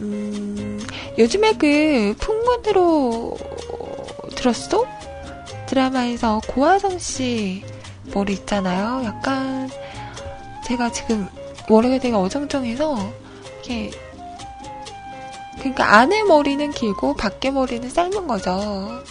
음, 0.00 0.80
요즘에 1.18 1.52
그 1.58 2.14
풍문으로 2.18 3.36
들었어? 4.34 4.86
드라마에서 5.66 6.40
고아성 6.48 6.98
씨 6.98 7.62
머리 8.14 8.32
있잖아요. 8.32 9.02
약간 9.04 9.68
제가 10.66 10.90
지금 10.90 11.28
머리가 11.68 11.98
되게 11.98 12.14
어정쩡해서 12.14 13.12
이렇게 13.56 13.90
그러니까 15.64 15.96
안에 15.96 16.24
머리는 16.24 16.70
길고 16.72 17.14
밖에 17.14 17.50
머리는 17.50 17.88
짧은 17.88 18.26
거죠. 18.26 19.02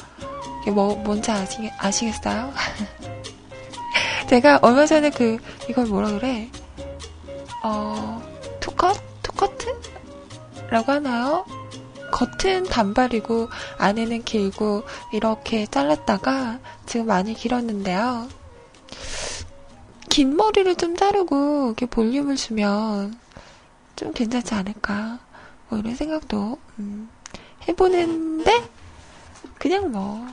이게 0.61 0.69
뭐 0.69 0.95
뭔지 0.97 1.31
아시, 1.31 1.71
아시겠어요? 1.79 2.53
제가 4.29 4.59
얼마 4.61 4.85
전에 4.85 5.09
그 5.09 5.39
이걸 5.67 5.87
뭐라 5.87 6.11
그래? 6.11 6.47
어 7.63 8.21
투컷 8.59 8.95
투커트? 9.23 9.81
라고 10.69 10.91
하나요? 10.91 11.43
겉은 12.11 12.65
단발이고 12.65 13.49
안에는 13.79 14.23
길고 14.23 14.83
이렇게 15.11 15.65
잘랐다가 15.65 16.59
지금 16.85 17.07
많이 17.07 17.33
길었는데요. 17.33 18.27
긴 20.07 20.37
머리를 20.37 20.75
좀 20.75 20.95
자르고 20.95 21.65
이렇게 21.65 21.87
볼륨을 21.87 22.35
주면 22.35 23.17
좀 23.95 24.13
괜찮지 24.13 24.53
않을까? 24.53 25.32
뭐 25.73 25.79
이런 25.79 25.95
생각도 25.95 26.59
음, 26.77 27.09
해보는데 27.67 28.69
그냥 29.57 29.91
뭐 29.91 30.27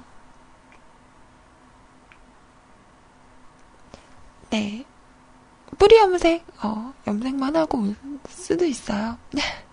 네. 4.51 4.85
뿌리 5.79 5.97
염색, 5.97 6.45
어, 6.63 6.93
염색만 7.07 7.57
하고 7.57 7.79
올 7.79 7.97
수도 8.29 8.67
있어요. 8.67 9.17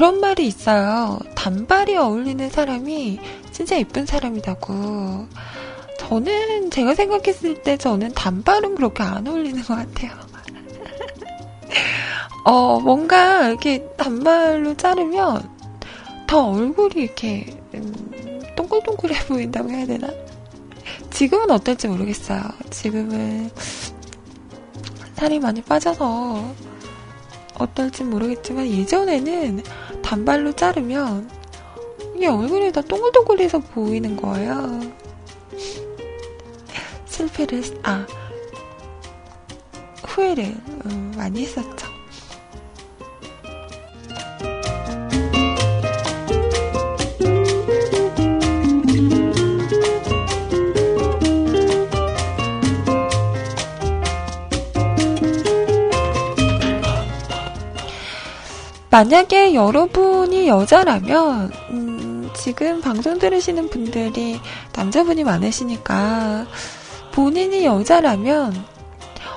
그런 0.00 0.18
말이 0.18 0.46
있어요. 0.46 1.18
단발이 1.34 1.94
어울리는 1.94 2.48
사람이 2.48 3.20
진짜 3.52 3.78
예쁜 3.78 4.06
사람이라고. 4.06 5.26
저는 5.98 6.70
제가 6.70 6.94
생각했을 6.94 7.62
때 7.62 7.76
저는 7.76 8.14
단발은 8.14 8.76
그렇게 8.76 9.02
안 9.02 9.28
어울리는 9.28 9.62
것 9.62 9.74
같아요. 9.74 10.12
어, 12.46 12.80
뭔가 12.80 13.48
이렇게 13.48 13.86
단발로 13.98 14.78
자르면 14.78 15.50
더 16.26 16.46
얼굴이 16.46 16.94
이렇게 16.96 17.54
음, 17.74 18.42
동글동글해 18.56 19.26
보인다고 19.26 19.68
해야 19.68 19.84
되나? 19.84 20.08
지금은 21.10 21.50
어떨지 21.50 21.88
모르겠어요. 21.88 22.40
지금은 22.70 23.50
살이 25.14 25.38
많이 25.38 25.60
빠져서 25.60 26.70
어떨지 27.58 28.04
모르겠지만 28.04 28.66
예전에는 28.66 29.62
단발로 30.10 30.50
자르면 30.56 31.30
이게 32.16 32.26
얼굴이 32.26 32.72
다 32.72 32.80
동글동글해서 32.80 33.60
보이는 33.60 34.16
거예요. 34.16 34.80
실패를, 37.06 37.62
아, 37.84 38.04
후회를 40.04 40.46
음, 40.86 41.14
많이 41.16 41.42
했었죠. 41.42 41.89
만약에 58.90 59.54
여러분이 59.54 60.48
여자라면, 60.48 61.52
음, 61.70 62.30
지금 62.34 62.80
방송 62.80 63.20
들으시는 63.20 63.70
분들이 63.70 64.40
남자분이 64.74 65.22
많으시니까, 65.22 66.46
본인이 67.12 67.64
여자라면, 67.64 68.64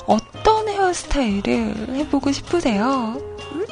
어떤 0.08 0.68
헤어스타일을 0.68 1.96
해보고 1.98 2.32
싶으세요? 2.32 3.16
음? 3.52 3.66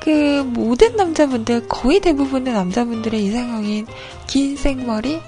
그, 0.00 0.42
모든 0.46 0.96
남자분들, 0.96 1.68
거의 1.68 2.00
대부분의 2.00 2.54
남자분들의 2.54 3.22
이상형인 3.22 3.86
긴 4.26 4.56
생머리? 4.56 5.20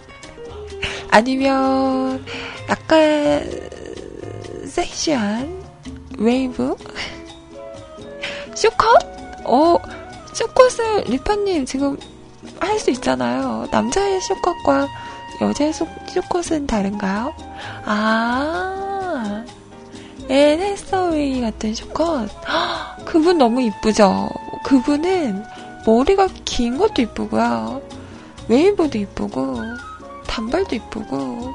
아니면, 1.12 2.24
약간, 2.70 3.44
섹시한 4.66 5.62
웨이브? 6.16 6.74
숏컷? 8.60 8.86
어, 9.44 9.78
숏컷을 10.34 11.04
리파님 11.06 11.64
지금 11.64 11.96
할 12.60 12.78
수 12.78 12.90
있잖아요. 12.90 13.66
남자의 13.70 14.20
숏컷과 14.20 14.86
여자 15.40 15.70
숏컷은 15.72 16.66
다른가요? 16.66 17.34
아, 17.84 19.44
앤 20.28 20.60
해서웨이 20.60 21.40
같은 21.40 21.74
숏컷. 21.74 22.28
그분 23.06 23.38
너무 23.38 23.62
이쁘죠? 23.62 24.28
그분은 24.64 25.42
머리가 25.86 26.28
긴 26.44 26.76
것도 26.78 27.00
이쁘고요. 27.02 27.80
웨이브도 28.48 28.98
이쁘고, 28.98 29.58
단발도 30.26 30.76
이쁘고, 30.76 31.50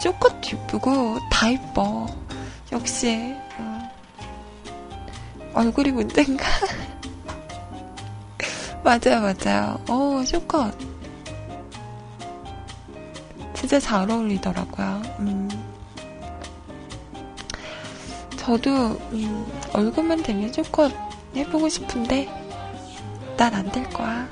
쇼컷도 0.00 0.40
이쁘고, 0.52 1.18
다 1.30 1.48
이뻐. 1.50 2.06
역시, 2.72 3.34
어. 3.58 3.77
얼굴이 5.54 5.92
문제인가? 5.92 6.44
맞아요, 8.84 9.20
맞아요. 9.20 9.80
어, 9.88 10.22
쇼컷. 10.24 10.72
진짜 13.54 13.80
잘 13.80 14.08
어울리더라고요. 14.10 15.02
음. 15.20 15.48
저도, 18.36 18.70
음, 19.12 19.46
얼굴만 19.74 20.22
되면 20.22 20.52
쇼컷 20.52 20.92
해보고 21.36 21.68
싶은데, 21.68 22.28
난 23.36 23.54
안 23.54 23.70
될 23.70 23.88
거야. 23.90 24.26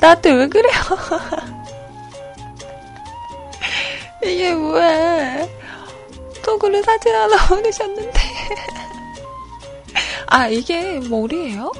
나한테 0.00 0.32
왜 0.32 0.48
그래요? 0.48 0.72
이게 4.24 4.54
뭐야. 4.54 5.46
톡으로 6.42 6.82
사진 6.82 7.14
하나 7.14 7.36
보내셨는데. 7.46 8.20
아, 10.28 10.48
이게 10.48 11.00
머리예요? 11.00 11.72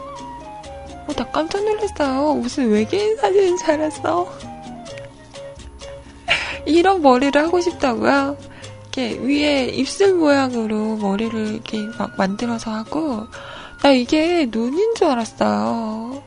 어, 1.09 1.13
나 1.15 1.25
깜짝 1.31 1.65
놀랐어요. 1.65 2.35
무슨 2.35 2.71
외계인 2.71 3.17
사진인 3.17 3.57
줄 3.57 3.71
알았어. 3.71 4.33
이런 6.65 7.01
머리를 7.03 7.41
하고 7.41 7.61
싶다고요? 7.61 8.37
이렇게 8.83 9.19
위에 9.19 9.67
입술 9.67 10.15
모양으로 10.15 10.97
머리를 10.97 11.55
이렇게 11.55 11.79
막 11.99 12.17
만들어서 12.17 12.73
하고, 12.73 13.27
나 13.83 13.91
이게 13.91 14.47
눈인 14.51 14.95
줄 14.95 15.09
알았어요. 15.09 16.23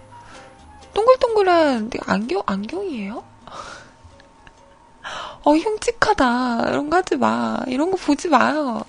동글동글한 1.19 1.91
안경, 2.05 2.41
안경이에요? 2.45 3.23
어, 5.43 5.55
흉측하다. 5.55 6.69
이런 6.69 6.89
거 6.89 6.97
하지 6.97 7.17
마. 7.17 7.59
이런 7.67 7.91
거 7.91 7.97
보지 7.97 8.29
마요. 8.29 8.83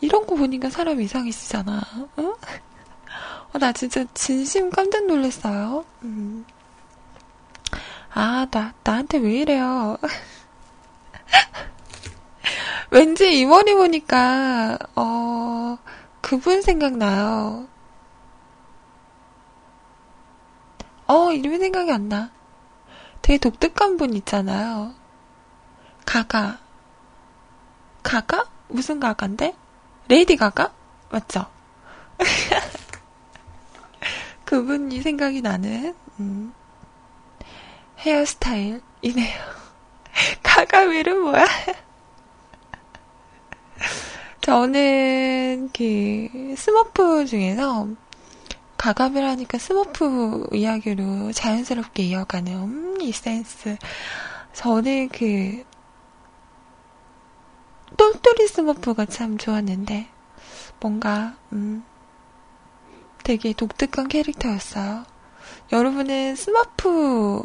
이런 0.00 0.26
거 0.26 0.34
보니까 0.34 0.70
사람 0.70 1.00
이상해지잖아. 1.00 1.80
응? 2.18 2.34
어, 3.52 3.58
나 3.58 3.72
진짜 3.72 4.04
진심 4.14 4.70
깜짝 4.70 5.06
놀랐어요. 5.06 5.84
음. 6.02 6.44
아, 8.12 8.46
나, 8.50 8.74
나한테 8.82 9.18
왜 9.18 9.40
이래요. 9.40 9.96
왠지 12.90 13.38
이 13.38 13.46
머리 13.46 13.74
보니까, 13.74 14.76
어, 14.96 15.78
그분 16.20 16.62
생각나요. 16.62 17.68
어, 21.10 21.32
이름이 21.32 21.58
생각이 21.58 21.90
안 21.90 22.08
나. 22.08 22.30
되게 23.20 23.36
독특한 23.36 23.96
분 23.96 24.14
있잖아요. 24.14 24.94
가가. 26.06 26.60
가가? 28.04 28.48
무슨 28.68 29.00
가가인데? 29.00 29.56
레이디 30.06 30.36
가가? 30.36 30.72
맞죠? 31.10 31.46
그분이 34.46 35.02
생각이 35.02 35.42
나는, 35.42 35.96
음, 36.20 36.54
헤어스타일이네요. 37.98 38.80
가가 40.44 40.84
이름 40.84 41.22
뭐야? 41.22 41.44
저는 44.42 45.70
그 45.76 46.54
스머프 46.56 47.26
중에서 47.26 47.88
가갑을 48.80 49.22
하니까 49.22 49.58
스머프 49.58 50.48
이야기로 50.54 51.32
자연스럽게 51.32 52.02
이어가는 52.04 52.52
음, 52.54 53.00
이 53.02 53.12
센스. 53.12 53.76
저는 54.54 55.10
그 55.10 55.66
똘똘이 57.98 58.48
스머프가 58.48 59.04
참 59.04 59.36
좋았는데 59.36 60.08
뭔가 60.80 61.34
음 61.52 61.84
되게 63.22 63.52
독특한 63.52 64.08
캐릭터였어요. 64.08 65.04
여러분은 65.72 66.36
스머프 66.36 67.42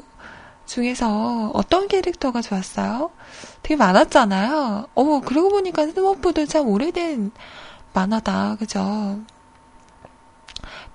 중에서 0.65 1.52
어떤 1.54 1.89
캐릭터가 1.89 2.41
좋았어요? 2.41 3.12
되게 3.62 3.76
많았잖아요. 3.76 4.88
어, 4.95 5.19
그러고 5.19 5.50
보니까 5.50 5.86
스머프도 5.88 6.45
참 6.45 6.69
오래된 6.69 7.32
만화다. 7.91 8.56
그죠? 8.56 9.19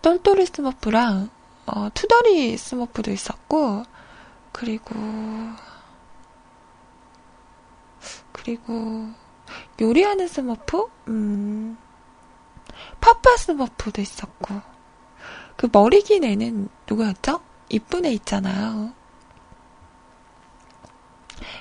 똘똘이 0.03 0.47
스머프랑, 0.47 1.31
어, 1.67 1.89
투덜이 1.93 2.57
스머프도 2.57 3.11
있었고, 3.11 3.85
그리고, 4.53 4.95
그리고, 8.33 9.09
요리하는 9.81 10.27
스머프? 10.27 10.91
음, 11.09 11.77
파파 13.01 13.37
스머프도 13.37 14.01
있었고, 14.01 14.63
그 15.57 15.69
머리 15.71 16.03
긴 16.03 16.25
애는 16.25 16.69
누구였죠? 16.89 17.43
이쁜 17.69 18.07
애 18.07 18.13
있잖아요. 18.13 18.93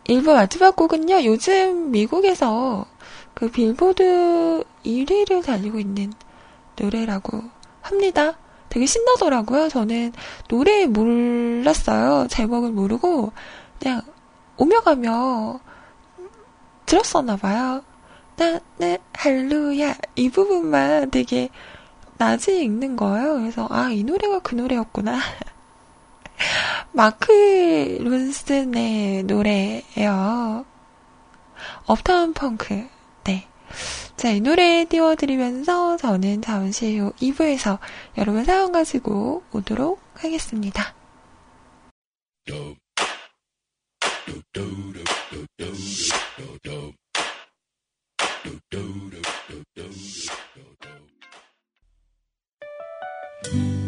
1부 0.05 0.32
마지막 0.32 0.76
곡은요, 0.76 1.24
요즘 1.24 1.90
미국에서 1.90 2.86
그 3.34 3.51
빌보드 3.51 4.64
1위를 4.84 5.45
달리고 5.45 5.78
있는 5.78 6.12
노래라고 6.78 7.43
합니다. 7.80 8.38
되게 8.68 8.86
신나더라고요. 8.86 9.68
저는 9.68 10.12
노래 10.49 10.86
몰랐어요. 10.86 12.26
제목을 12.28 12.70
모르고 12.70 13.32
그냥 13.78 14.01
오며 14.57 14.80
가며 14.80 15.61
들었었나 16.86 17.36
봐요. 17.36 17.82
나는 18.43 18.99
할루야 19.14 19.95
이 20.16 20.28
부분만 20.28 21.11
되게 21.11 21.49
낮이 22.18 22.62
읽는 22.64 22.97
거예요. 22.97 23.34
그래서 23.34 23.68
아 23.70 23.90
이 23.90 24.03
노래가 24.05 24.40
그 24.40 24.55
노래였구나. 24.55 25.18
마크 26.93 27.99
론슨의 28.01 29.24
노래예요. 29.24 30.64
업타운 31.86 32.32
펑크. 32.34 32.88
네. 33.24 33.47
자, 34.16 34.30
이 34.30 34.40
노래 34.40 34.84
띄워드리면서 34.86 35.97
저는 35.99 36.43
잠시 36.43 36.99
후 36.99 37.12
2부에서 37.20 37.78
여러분 38.18 38.45
사연 38.45 38.72
가지고 38.72 39.43
오도록 39.53 40.01
하겠습니다. 40.14 40.95
Mm-hmm. 53.45 53.82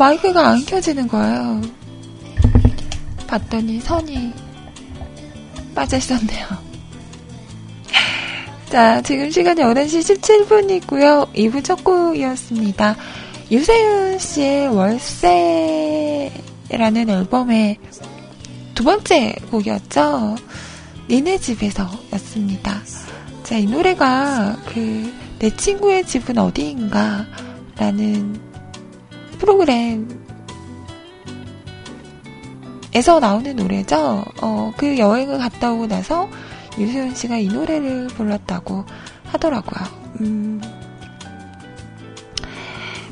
마이크가 0.00 0.48
안 0.48 0.64
켜지는 0.64 1.06
거예요. 1.08 1.60
봤더니 3.26 3.80
선이 3.80 4.32
빠져 5.74 5.98
있었네요. 5.98 6.46
자, 8.70 9.02
지금 9.02 9.30
시간이 9.30 9.60
11시 9.60 10.18
17분이고요. 10.18 11.34
2부 11.34 11.62
첫 11.62 11.84
곡이었습니다. 11.84 12.96
유세윤 13.50 14.18
씨의 14.18 14.68
월세라는 14.68 16.30
앨범의 17.10 17.76
두 18.74 18.82
번째 18.84 19.34
곡이었죠. 19.50 20.36
니네 21.10 21.36
집에서 21.40 21.86
였습니다. 22.14 22.80
자, 23.42 23.58
이 23.58 23.66
노래가 23.66 24.56
그, 24.72 25.12
내 25.38 25.54
친구의 25.54 26.06
집은 26.06 26.38
어디인가 26.38 27.26
라는 27.76 28.49
프로그램 29.40 30.06
에서 32.92 33.20
나오는 33.20 33.54
노래죠. 33.54 34.24
어, 34.42 34.72
그 34.76 34.98
여행을 34.98 35.38
갔다 35.38 35.72
오고 35.72 35.86
나서 35.86 36.28
유세윤 36.78 37.14
씨가 37.14 37.38
이 37.38 37.46
노래를 37.46 38.08
불렀다고 38.08 38.84
하더라고요. 39.26 39.88
음, 40.20 40.60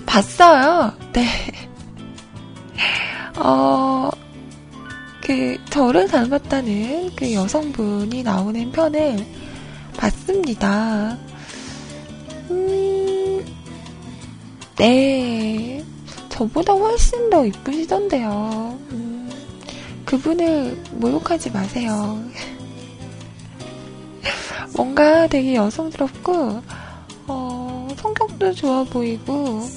봤어요. 0.05 0.93
네. 1.13 1.27
어, 3.37 4.11
그, 5.23 5.57
저를 5.71 6.09
닮았다는 6.09 7.15
그 7.15 7.33
여성분이 7.33 8.25
나오는 8.25 8.73
편을 8.73 9.25
봤습니다. 9.97 11.17
음, 12.51 13.45
네. 14.77 15.85
저보다 16.39 16.73
훨씬 16.73 17.31
더 17.31 17.45
이쁘시던데요. 17.45 18.79
음, 18.93 19.29
그분을 20.05 20.81
모욕하지 20.93 21.51
마세요. 21.51 22.23
뭔가 24.77 25.27
되게 25.27 25.57
여성스럽고, 25.57 26.63
어, 27.27 27.89
성격도 27.97 28.53
좋아 28.53 28.85
보이고, 28.85 29.69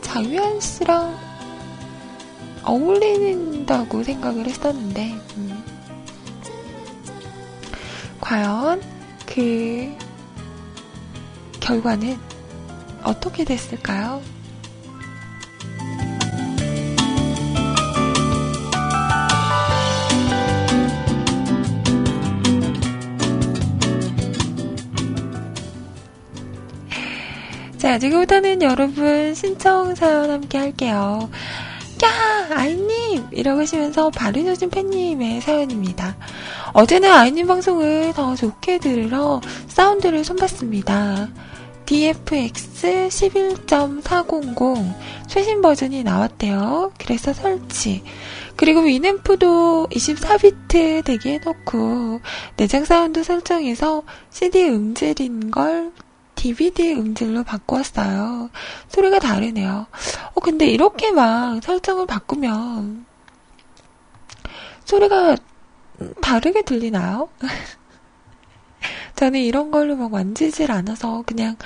장유한 0.00 0.58
씨랑 0.58 1.18
어울린다고 2.64 4.02
생각을 4.02 4.46
했었는데, 4.46 5.14
음. 5.36 5.64
과연 8.22 8.80
그 9.26 9.94
결과는 11.60 12.18
어떻게 13.02 13.44
됐을까요? 13.44 14.22
자, 27.80 27.98
지금부터는 27.98 28.60
여러분 28.60 29.34
신청 29.34 29.94
사연 29.94 30.30
함께 30.30 30.58
할게요. 30.58 31.30
야, 32.04 32.10
아이님! 32.54 33.24
이라고 33.32 33.60
하시면서 33.60 34.10
바르셔진 34.10 34.68
팬님의 34.68 35.40
사연입니다. 35.40 36.14
어제는 36.74 37.10
아이님 37.10 37.46
방송을 37.46 38.12
더 38.12 38.36
좋게 38.36 38.80
들으러 38.80 39.40
사운드를 39.68 40.24
손봤습니다. 40.24 41.30
DFX 41.86 43.08
11.400 43.08 44.94
최신 45.26 45.62
버전이 45.62 46.02
나왔대요. 46.02 46.92
그래서 46.98 47.32
설치. 47.32 48.02
그리고 48.56 48.80
위앰프도 48.82 49.86
24비트 49.90 51.02
되게 51.06 51.40
해놓고 51.40 52.20
내장 52.58 52.84
사운드 52.84 53.24
설정해서 53.24 54.02
CD 54.28 54.68
음질인 54.68 55.50
걸 55.50 55.92
DVD 56.40 56.94
음질로 56.94 57.44
바꾸었어요. 57.44 58.48
소리가 58.88 59.18
다르네요. 59.18 59.86
어, 60.34 60.40
근데 60.40 60.66
이렇게 60.66 61.12
막 61.12 61.62
설정을 61.62 62.06
바꾸면 62.06 63.04
소리가 64.86 65.36
다르게 66.22 66.62
들리나요? 66.62 67.28
저는 69.16 69.40
이런 69.40 69.70
걸로 69.70 69.96
막 69.96 70.12
만지질 70.12 70.72
않아서 70.72 71.22
그냥 71.26 71.56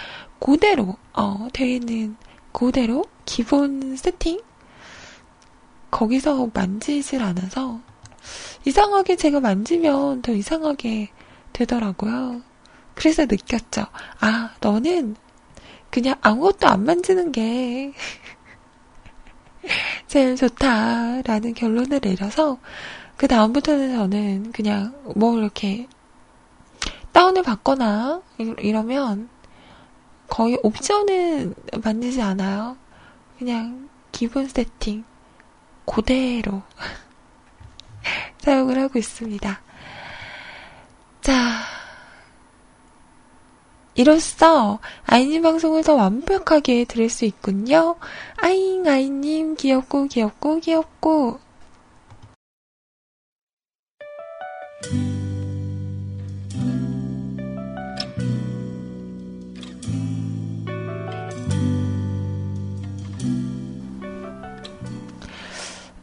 그대로, 0.41 0.97
어, 1.13 1.47
되어 1.53 1.69
있는 1.69 2.17
그대로 2.51 3.05
기본 3.25 3.97
세팅? 3.97 4.41
거기서 5.93 6.51
만지질 6.53 7.23
않아서 7.23 7.79
이상하게 8.65 9.15
제가 9.15 9.39
만지면 9.39 10.23
더 10.23 10.33
이상하게 10.33 11.11
되더라고요. 11.53 12.43
그래서 12.95 13.27
느꼈죠. 13.27 13.87
아, 14.21 14.51
너는 14.61 15.17
그냥 15.91 16.17
아무것도 16.23 16.67
안 16.67 16.85
만지는 16.85 17.33
게 17.33 17.93
제일 20.09 20.37
좋다라는 20.37 21.55
결론을 21.55 22.01
내려서 22.01 22.59
그 23.17 23.29
다음부터는 23.29 23.97
저는 23.97 24.53
그냥 24.53 24.95
뭐 25.17 25.39
이렇게 25.39 25.87
다운을 27.13 27.43
받거나 27.43 28.23
이러면 28.39 29.29
거의 30.29 30.59
옵션은 30.63 31.55
만지지 31.83 32.21
않아요. 32.21 32.77
그냥 33.39 33.89
기본 34.11 34.49
세팅 34.49 35.05
그대로 35.87 36.63
사용을 38.39 38.81
하고 38.81 38.99
있습니다. 38.99 39.61
자, 41.21 41.61
이로써 43.97 44.81
아이님 45.07 45.43
방송을 45.43 45.85
더 45.85 45.95
완벽하게 45.95 46.85
들을 46.85 47.09
수 47.09 47.25
있군요. 47.25 47.97
아잉, 48.37 48.87
아이님, 48.89 49.55
귀엽고, 49.55 50.09
귀엽고, 50.09 50.61
귀엽고. 50.61 51.39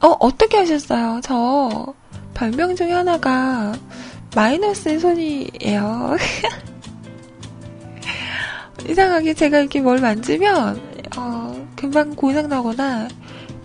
어, 0.03 0.07
어떻게 0.19 0.57
하셨어요? 0.57 1.19
저 1.23 1.93
별명 2.33 2.75
중에 2.75 2.91
하나가 2.91 3.73
마이너스 4.33 4.89
의 4.89 4.99
손이에요. 4.99 6.15
이상하게 8.89 9.34
제가 9.34 9.59
이렇게 9.59 9.79
뭘 9.82 9.99
만지면 9.99 10.82
어, 11.17 11.67
금방 11.75 12.15
고장 12.15 12.49
나거나 12.49 13.07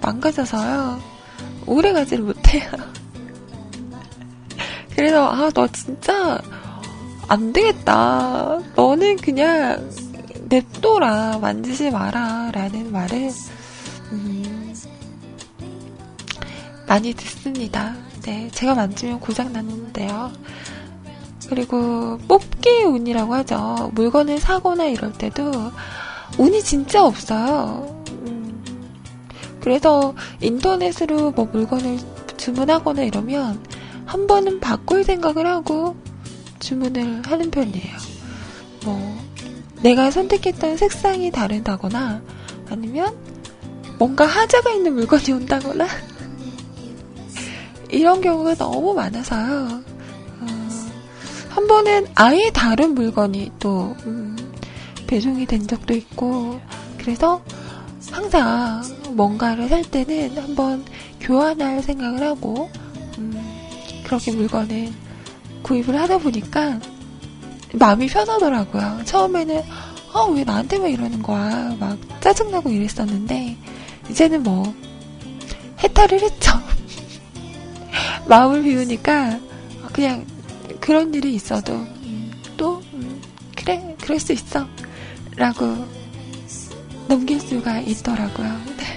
망가져서요. 0.00 1.00
오래 1.66 1.92
가지를 1.92 2.24
못해요. 2.24 2.70
그래서 4.94 5.28
아 5.30 5.50
너 5.52 5.66
진짜 5.68 6.40
안 7.28 7.52
되겠다. 7.52 8.60
너는 8.76 9.16
그냥 9.16 9.90
냅둬라 10.48 11.38
만지지 11.38 11.90
마라라는 11.90 12.92
말을 12.92 13.30
음, 14.12 14.74
많이 16.86 17.12
듣습니다. 17.14 17.94
네, 18.22 18.48
제가 18.52 18.74
만지면 18.74 19.20
고장 19.20 19.52
났는데요. 19.52 20.32
그리고 21.48 22.18
뽑기 22.28 22.84
운이라고 22.84 23.34
하죠. 23.34 23.90
물건을 23.94 24.38
사거나 24.38 24.86
이럴 24.86 25.12
때도 25.12 25.52
운이 26.38 26.62
진짜 26.62 27.04
없어요. 27.04 28.02
음, 28.10 28.62
그래서 29.60 30.14
인터넷으로 30.40 31.30
뭐 31.30 31.46
물건을 31.46 31.98
주문하거나 32.36 33.02
이러면 33.02 33.62
한 34.04 34.26
번은 34.26 34.60
바꿀 34.60 35.04
생각을 35.04 35.46
하고 35.46 35.96
주문을 36.58 37.22
하는 37.26 37.50
편이에요. 37.50 37.96
뭐 38.84 39.18
내가 39.82 40.10
선택했던 40.10 40.76
색상이 40.76 41.30
다르다거나 41.30 42.22
아니면 42.70 43.16
뭔가 43.98 44.26
하자가 44.26 44.70
있는 44.72 44.94
물건이 44.94 45.32
온다거나 45.32 45.86
이런 47.90 48.20
경우가 48.20 48.56
너무 48.56 48.94
많아서요. 48.94 49.95
어, 51.56 51.60
한 51.60 51.66
번은 51.66 52.06
아예 52.14 52.50
다른 52.52 52.94
물건이 52.94 53.52
또 53.58 53.96
음, 54.04 54.36
배송이 55.06 55.46
된 55.46 55.66
적도 55.66 55.94
있고 55.94 56.60
그래서 56.98 57.42
항상 58.10 58.82
뭔가를 59.10 59.68
살 59.68 59.82
때는 59.82 60.36
한번 60.36 60.84
교환할 61.20 61.82
생각을 61.82 62.22
하고 62.22 62.70
음, 63.18 63.34
그렇게 64.04 64.32
물건을 64.32 64.92
구입을 65.62 65.98
하다 65.98 66.18
보니까 66.18 66.78
마음이 67.72 68.06
편하더라고요. 68.06 69.00
처음에는 69.04 69.62
아, 70.12 70.22
왜 70.34 70.44
나한테만 70.44 70.90
이러는 70.90 71.22
거야. 71.22 71.74
막 71.78 71.98
짜증나고 72.20 72.70
이랬었는데 72.70 73.56
이제는 74.10 74.42
뭐 74.42 74.74
해탈을 75.82 76.22
했죠. 76.22 76.52
마음을 78.28 78.62
비우니까 78.62 79.40
그냥 79.92 80.24
그런 80.86 81.12
일이 81.14 81.34
있어도 81.34 81.72
음, 81.72 82.30
또 82.56 82.80
음, 82.94 83.20
그래 83.56 83.96
그럴 84.00 84.20
수 84.20 84.32
있어 84.32 84.68
라고 85.34 85.66
넘길 87.08 87.40
수가 87.40 87.80
있더라고요. 87.80 88.46
네. 88.76 88.95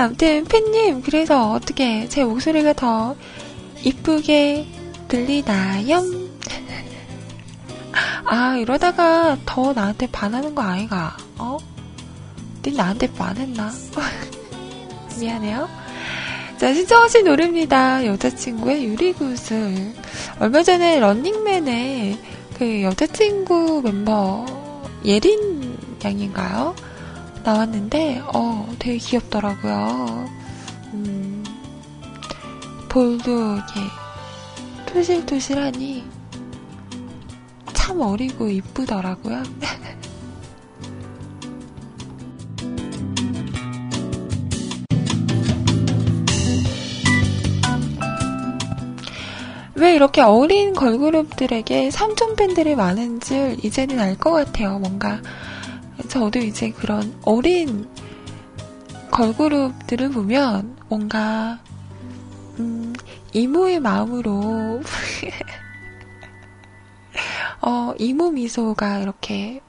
아무튼 0.00 0.44
팬님 0.44 1.02
그래서 1.02 1.52
어떻게 1.52 2.08
제 2.08 2.24
목소리가 2.24 2.72
더 2.72 3.16
이쁘게 3.82 4.66
들리나요? 5.08 6.02
아 8.24 8.56
이러다가 8.56 9.36
더 9.44 9.72
나한테 9.72 10.06
반하는 10.06 10.54
거 10.54 10.62
아이가? 10.62 11.16
어? 11.38 11.58
네 12.62 12.72
나한테 12.72 13.12
반했나? 13.12 13.70
미안해요. 15.20 15.68
자, 16.58 16.74
신청하신 16.74 17.24
노래입니다. 17.24 18.04
여자친구의 18.04 18.84
유리구슬. 18.84 19.94
얼마 20.38 20.62
전에 20.62 21.00
런닝맨의 21.00 22.18
그 22.58 22.82
여자친구 22.82 23.80
멤버 23.82 24.44
예린 25.04 25.78
양인가요? 26.04 26.74
나왔는데, 27.42 28.22
어, 28.34 28.68
되게 28.78 28.98
귀엽더라고요. 28.98 30.28
음, 30.94 31.44
볼도 32.88 33.30
이렇게 33.56 33.80
토실토실하니 34.86 36.04
참 37.72 38.00
어리고 38.00 38.48
이쁘더라고요. 38.48 39.42
왜 49.74 49.94
이렇게 49.94 50.20
어린 50.20 50.74
걸그룹들에게 50.74 51.90
삼촌 51.90 52.36
팬들이 52.36 52.74
많은 52.74 53.20
줄 53.20 53.56
이제는 53.64 53.98
알 53.98 54.16
것 54.16 54.32
같아요. 54.32 54.78
뭔가 54.78 55.20
저도 56.10 56.40
이제 56.40 56.72
그런 56.72 57.16
어린 57.22 57.88
걸그룹들을 59.12 60.10
보면 60.10 60.76
뭔가 60.88 61.60
음, 62.58 62.92
이모의 63.32 63.78
마음으로 63.78 64.82
어, 67.62 67.94
이모 67.96 68.32
미소가 68.32 68.98
이렇게 68.98 69.60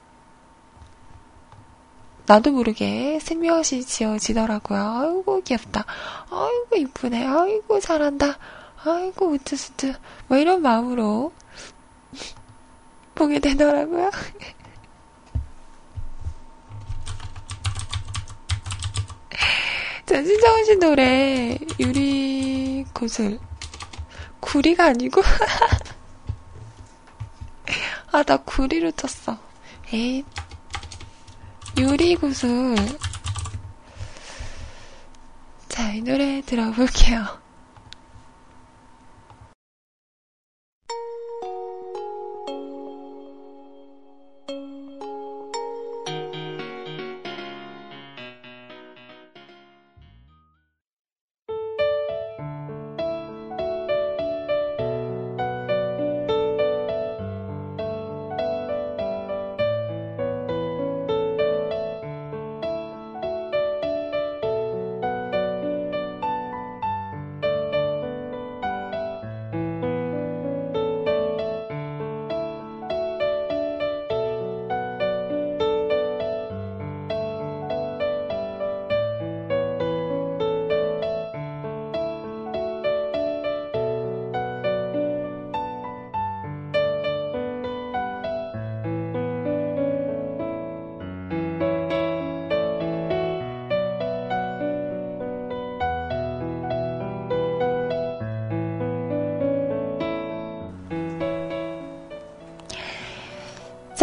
나도 2.26 2.50
모르게 2.50 3.20
생명시 3.20 3.84
지어지더라고요. 3.84 4.80
아이고 4.80 5.42
귀엽다. 5.42 5.84
아이고 6.28 6.76
이쁘네. 6.76 7.24
아이고 7.24 7.78
잘한다. 7.78 8.36
아이고 8.84 9.28
우쭈우쭈. 9.28 9.92
뭐 10.26 10.38
이런 10.38 10.60
마음으로 10.60 11.32
보게 13.14 13.38
되더라고요. 13.38 14.10
자, 20.12 20.22
신정은 20.22 20.64
씨 20.66 20.76
노래, 20.76 21.58
유리 21.80 22.84
구슬. 22.92 23.38
구리가 24.40 24.88
아니고? 24.88 25.22
아, 28.12 28.22
나 28.22 28.36
구리로 28.36 28.90
쳤어. 28.90 29.38
에이. 29.90 30.22
유리 31.78 32.14
구슬. 32.14 32.76
자, 35.70 35.94
이 35.94 36.02
노래 36.02 36.42
들어볼게요. 36.42 37.41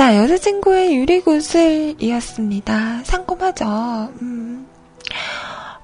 자, 0.10 0.16
여자친구의 0.16 0.96
유리구슬이었습니다. 0.96 3.04
상콤하죠? 3.04 3.66
음. 4.24 4.68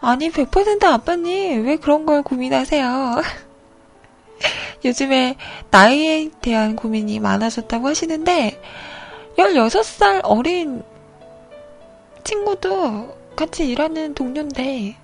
아니, 0.02 0.32
100% 0.32 0.84
아빠님, 0.84 1.68
왜 1.68 1.76
그런 1.76 2.08
걸 2.08 2.24
고민하세요? 2.24 3.22
요즘에 4.84 5.36
나이에 5.70 6.32
대한 6.42 6.76
고민이 6.76 7.20
많아졌다고 7.20 7.88
하시는데, 7.88 8.60
16살 9.38 10.22
어린 10.24 10.82
친구도 12.24 13.16
같이 13.36 13.70
일하는 13.70 14.16
동료인데, 14.16 14.96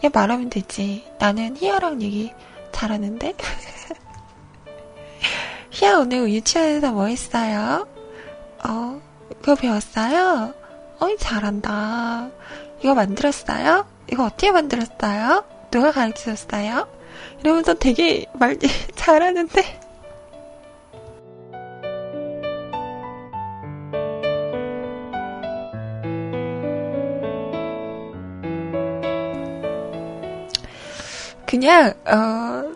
그냥 0.00 0.10
말하면 0.12 0.50
되지. 0.50 1.06
나는 1.20 1.56
희아랑 1.56 2.02
얘기 2.02 2.32
잘하는데? 2.72 3.32
희아 5.70 6.00
오늘 6.00 6.28
유치원에서 6.32 6.90
뭐 6.90 7.06
했어요? 7.06 7.86
어, 8.68 9.00
그거 9.28 9.54
배웠어요? 9.54 10.52
어이, 10.98 11.16
잘한다. 11.18 12.30
이거 12.80 12.94
만들었어요? 12.94 13.86
이거 14.10 14.24
어떻게 14.24 14.50
만들었어요? 14.50 15.44
누가 15.70 15.92
가르쳐 15.92 16.34
줬어요? 16.34 16.88
이러면서 17.40 17.74
되게 17.74 18.26
말 18.32 18.58
잘하는데. 18.96 19.80
그냥, 31.46 31.94
어, 32.06 32.74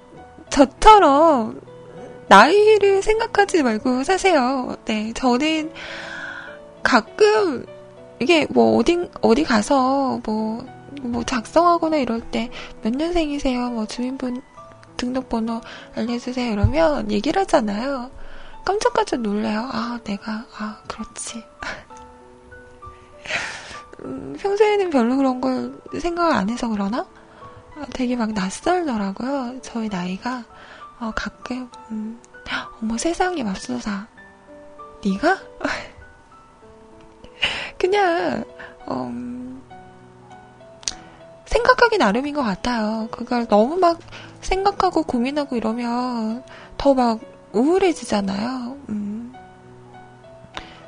저처럼 0.49 1.61
나이를 2.31 3.03
생각하지 3.03 3.63
말고 3.65 4.05
사세요. 4.05 4.77
네, 4.85 5.13
저는 5.15 5.73
가끔 6.83 7.67
이게 8.21 8.47
뭐 8.51 8.77
어디 8.79 9.09
어디 9.21 9.43
가서 9.45 10.21
뭐, 10.25 10.65
뭐 11.03 11.25
작성하거나 11.25 11.97
이럴 11.99 12.21
때 12.21 12.51
몇 12.83 12.95
년생이세요? 12.95 13.71
뭐 13.71 13.87
주민분 13.87 14.43
등록번호 14.97 15.61
알려주세요. 15.97 16.53
이러면 16.53 17.11
얘기를 17.11 17.41
하잖아요. 17.43 18.11
깜짝깜짝 18.65 19.21
놀래요. 19.23 19.69
아, 19.73 19.99
내가, 20.05 20.45
아, 20.59 20.79
그렇지. 20.87 21.43
음, 24.05 24.37
평소에는 24.39 24.91
별로 24.91 25.17
그런 25.17 25.41
걸 25.41 25.75
생각을 25.99 26.35
안 26.35 26.51
해서 26.51 26.69
그러나? 26.69 27.07
아, 27.77 27.87
되게 27.95 28.15
막 28.17 28.33
낯설더라고요. 28.33 29.61
저희 29.63 29.89
나이가. 29.89 30.45
어, 31.01 31.13
가끔, 31.15 31.71
음, 31.91 32.21
어머 32.83 32.97
세상에 32.99 33.43
맙소사. 33.43 34.07
네가? 35.05 35.39
그냥, 37.79 38.45
음, 38.91 39.63
생각하기 41.47 41.99
나름인 41.99 42.35
것 42.35 42.43
같아요. 42.43 43.09
그걸 43.11 43.47
너무 43.49 43.77
막 43.77 43.99
생각하고 44.41 45.03
고민하고 45.03 45.57
이러면 45.57 46.45
더 46.77 46.95
막 46.95 47.21
우울해지잖아요. 47.53 48.77
음. 48.89 49.33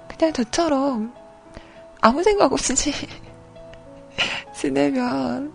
그냥 0.09 0.33
저처럼 0.33 1.13
아무 2.01 2.23
생각 2.23 2.53
없이 2.53 2.93
지내면 4.55 5.53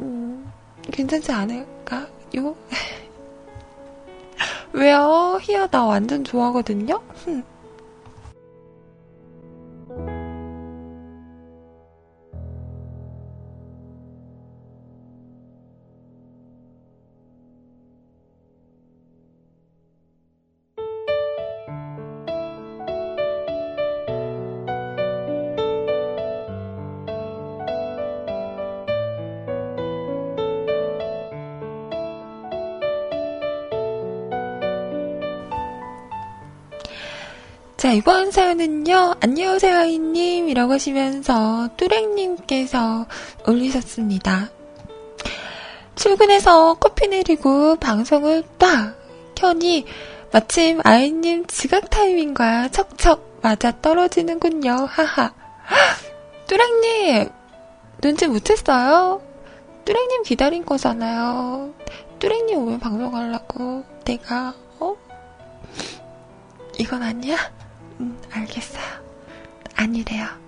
음, 0.00 0.52
괜찮지 0.90 1.32
않을까 1.32 2.06
요? 2.36 2.56
왜요? 4.72 5.38
희야 5.40 5.66
나 5.68 5.84
완전 5.84 6.24
좋아하거든요? 6.24 7.00
자, 37.86 37.92
이번 37.92 38.32
사연은요, 38.32 39.14
안녕하세요, 39.20 39.78
아이님 39.78 40.48
이라고 40.48 40.72
하시면서 40.72 41.68
뚜랭님께서 41.76 43.06
올리셨습니다. 43.46 44.50
출근해서 45.94 46.74
커피 46.80 47.06
내리고 47.06 47.76
방송을 47.76 48.42
딱 48.58 48.96
켜니 49.36 49.86
마침 50.32 50.80
아이님 50.82 51.46
지각 51.46 51.88
타이밍과 51.88 52.70
척척 52.70 53.38
맞아 53.40 53.70
떨어지는군요. 53.80 54.72
하하. 54.90 55.32
뚜랭님, 56.48 57.28
눈치 58.00 58.26
못했어요? 58.26 59.22
뚜랭님 59.84 60.24
기다린 60.24 60.66
거잖아요. 60.66 61.72
뚜랭님 62.18 62.58
오면 62.58 62.80
방송하려고 62.80 63.84
내가, 64.04 64.54
어? 64.80 64.96
이건 66.80 67.04
아니야? 67.04 67.36
음, 68.00 68.18
알겠어요. 68.30 68.84
아니래요. 69.76 70.45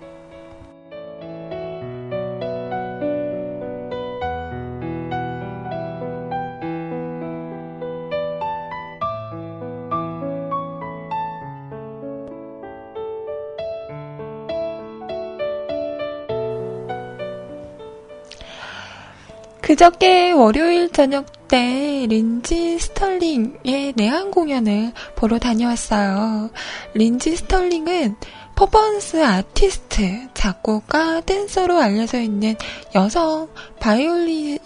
그저께 19.68 20.32
월요일 20.32 20.90
저녁 20.90 21.46
때 21.46 22.06
린지 22.08 22.78
스털링의 22.78 23.92
내한 23.96 24.30
공연을 24.30 24.92
보러 25.14 25.38
다녀왔어요. 25.38 26.48
린지 26.94 27.36
스털링은 27.36 28.16
퍼포먼스 28.56 29.22
아티스트, 29.22 30.28
작곡가, 30.32 31.20
댄서로 31.20 31.82
알려져 31.82 32.18
있는 32.18 32.56
여성 32.94 33.50
바이올리, 33.78 34.58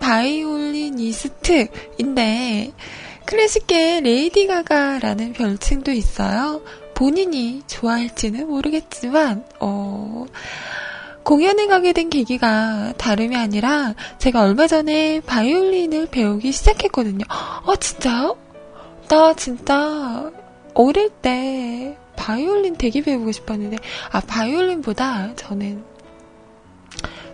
바이올리니스트인데, 0.00 2.72
클래식계 3.26 4.00
레이디 4.00 4.46
가가라는 4.46 5.34
별칭도 5.34 5.92
있어요. 5.92 6.62
본인이 6.94 7.62
좋아할지는 7.66 8.48
모르겠지만, 8.48 9.44
어, 9.60 10.24
공연에 11.24 11.66
가게 11.66 11.92
된 11.92 12.10
계기가 12.10 12.92
다름이 12.96 13.36
아니라 13.36 13.94
제가 14.18 14.42
얼마 14.42 14.66
전에 14.66 15.20
바이올린을 15.20 16.06
배우기 16.06 16.52
시작했거든요. 16.52 17.24
아, 17.28 17.74
진짜요? 17.78 18.36
나 19.08 19.34
진짜 19.34 20.30
어릴 20.74 21.10
때 21.10 21.96
바이올린 22.16 22.76
되게 22.76 23.02
배우고 23.02 23.32
싶었는데, 23.32 23.76
아, 24.10 24.20
바이올린보다 24.20 25.34
저는 25.36 25.84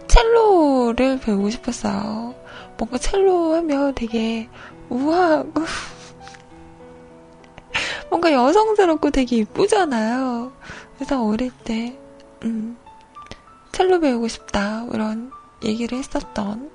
첼로를 0.07 1.21
배우고 1.21 1.51
싶었어요. 1.51 2.35
뭔가 2.77 2.99
첼로 2.99 3.55
하면 3.55 3.95
되게 3.95 4.49
우아하고, 4.89 5.53
뭔가 8.11 8.33
여성스럽고 8.33 9.11
되게 9.11 9.37
이쁘잖아요. 9.37 10.53
그래서 10.97 11.25
어릴 11.25 11.51
때, 11.65 11.97
음, 12.45 12.77
첼로 13.79 14.01
배우고 14.01 14.27
싶다. 14.27 14.85
이런 14.93 15.31
얘기를 15.63 15.97
했었던. 15.99 16.69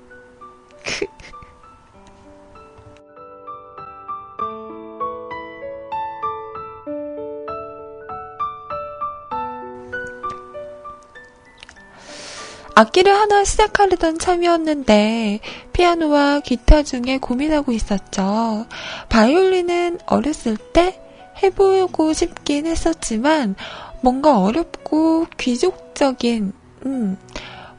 악기를 12.74 13.14
하나 13.14 13.44
시작하려던 13.44 14.18
참이었는데 14.18 15.40
피아노와 15.74 16.40
기타 16.40 16.82
중에 16.82 17.18
고민하고 17.20 17.72
있었죠. 17.72 18.64
바이올린은 19.10 19.98
어렸을 20.06 20.56
때 20.56 20.98
해보고 21.42 22.14
싶긴 22.14 22.64
했었지만 22.64 23.56
뭔가 24.00 24.38
어렵고 24.40 25.26
귀족적인 25.36 26.63
음, 26.86 27.16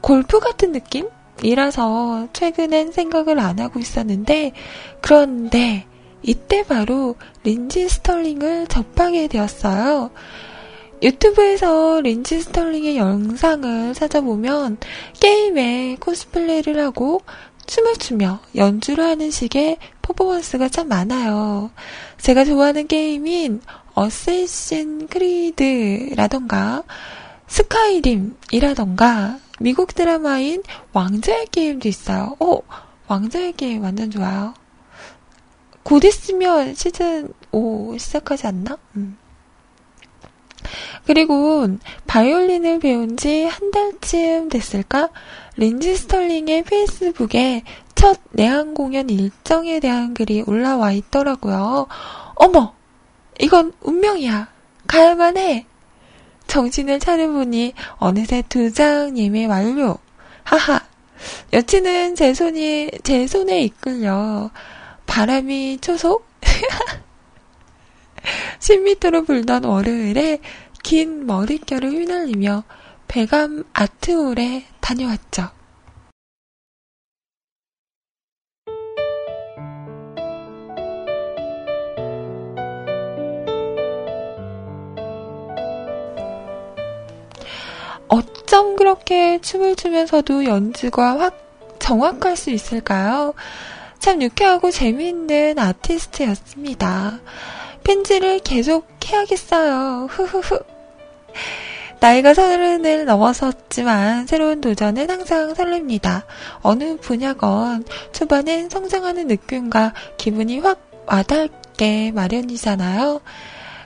골프 0.00 0.38
같은 0.40 0.72
느낌 0.72 1.08
이라서 1.42 2.28
최근엔 2.32 2.92
생각을 2.92 3.38
안 3.38 3.58
하고 3.60 3.78
있었는데 3.78 4.52
그런데 5.00 5.86
이때 6.22 6.64
바로 6.64 7.16
린지 7.44 7.88
스털링을 7.88 8.66
접하게 8.66 9.28
되었어요. 9.28 10.10
유튜브에서 11.02 12.00
린지 12.00 12.40
스털링의 12.40 12.96
영상을 12.96 13.94
찾아보면 13.94 14.78
게임에 15.20 15.96
코스플레이를 16.00 16.80
하고 16.80 17.20
춤을 17.66 17.96
추며 17.96 18.40
연주를 18.54 19.04
하는 19.04 19.30
식의 19.30 19.78
퍼포먼스가 20.02 20.68
참 20.68 20.88
많아요. 20.88 21.70
제가 22.18 22.44
좋아하는 22.44 22.86
게임인 22.86 23.60
어세신 23.94 25.08
크리드라던가 25.08 26.84
스카이림이라던가 27.48 29.38
미국 29.60 29.94
드라마인 29.94 30.62
왕자의 30.92 31.46
게임도 31.50 31.88
있어요. 31.88 32.36
오, 32.40 32.62
왕자의 33.08 33.52
게임 33.52 33.82
완전 33.82 34.10
좋아요. 34.10 34.54
곧 35.82 36.04
있으면 36.04 36.74
시즌 36.74 37.32
5 37.52 37.96
시작하지 37.98 38.46
않나? 38.48 38.76
음. 38.96 39.16
그리고 41.06 41.68
바이올린을 42.08 42.80
배운 42.80 43.16
지 43.16 43.44
한 43.44 43.70
달쯤 43.70 44.48
됐을까? 44.48 45.10
린지 45.56 45.94
스털링의 45.94 46.64
페이스북에 46.64 47.62
첫 47.94 48.18
내한 48.32 48.74
공연 48.74 49.08
일정에 49.08 49.78
대한 49.80 50.12
글이 50.12 50.42
올라와 50.46 50.90
있더라고요. 50.92 51.86
어머! 52.34 52.74
이건 53.40 53.72
운명이야. 53.80 54.48
가야만 54.88 55.36
해. 55.36 55.66
정신을 56.46 57.00
차려보니 57.00 57.74
어느새 57.96 58.42
두장 58.48 59.18
예매 59.18 59.46
완료. 59.46 59.98
하하. 60.44 60.80
여친은 61.52 62.14
제 62.14 62.34
손이, 62.34 62.90
제 63.02 63.26
손에 63.26 63.62
이끌려 63.62 64.50
바람이 65.06 65.78
초속? 65.80 66.26
10m로 68.60 69.26
불던 69.26 69.64
월요일에 69.64 70.38
긴 70.82 71.26
머릿결을 71.26 71.90
휘날리며 71.90 72.64
배감 73.08 73.64
아트홀에 73.72 74.66
다녀왔죠. 74.80 75.55
어쩜 88.08 88.76
그렇게 88.76 89.40
춤을 89.40 89.76
추면서도 89.76 90.44
연주가 90.44 91.18
확 91.18 91.38
정확할 91.78 92.36
수 92.36 92.50
있을까요? 92.50 93.34
참 93.98 94.22
유쾌하고 94.22 94.70
재미있는 94.70 95.58
아티스트였습니다. 95.58 97.18
펜지를 97.84 98.40
계속 98.40 98.86
해야겠어요. 99.04 100.06
후후후. 100.10 100.60
나이가 101.98 102.34
서른을 102.34 103.06
넘어섰지만 103.06 104.26
새로운 104.26 104.60
도전은 104.60 105.10
항상 105.10 105.54
설렙니다. 105.54 106.22
어느 106.60 106.96
분야건 106.98 107.84
초반엔 108.12 108.68
성장하는 108.68 109.26
느낌과 109.28 109.94
기분이 110.18 110.58
확 110.60 110.78
와닿게 111.06 112.12
마련이잖아요. 112.12 113.20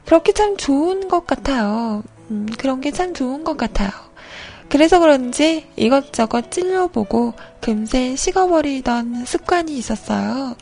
그렇게 0.06 0.32
참 0.32 0.56
좋은 0.56 1.08
것 1.08 1.26
같아요. 1.26 2.02
음, 2.30 2.46
그런 2.58 2.80
게 2.80 2.90
참 2.90 3.14
좋은 3.14 3.44
것 3.44 3.56
같아요. 3.56 3.90
그래서 4.70 5.00
그런지 5.00 5.66
이것저것 5.76 6.50
찔러보고 6.50 7.34
금세 7.60 8.16
식어버리던 8.16 9.24
습관이 9.26 9.76
있었어요. 9.76 10.56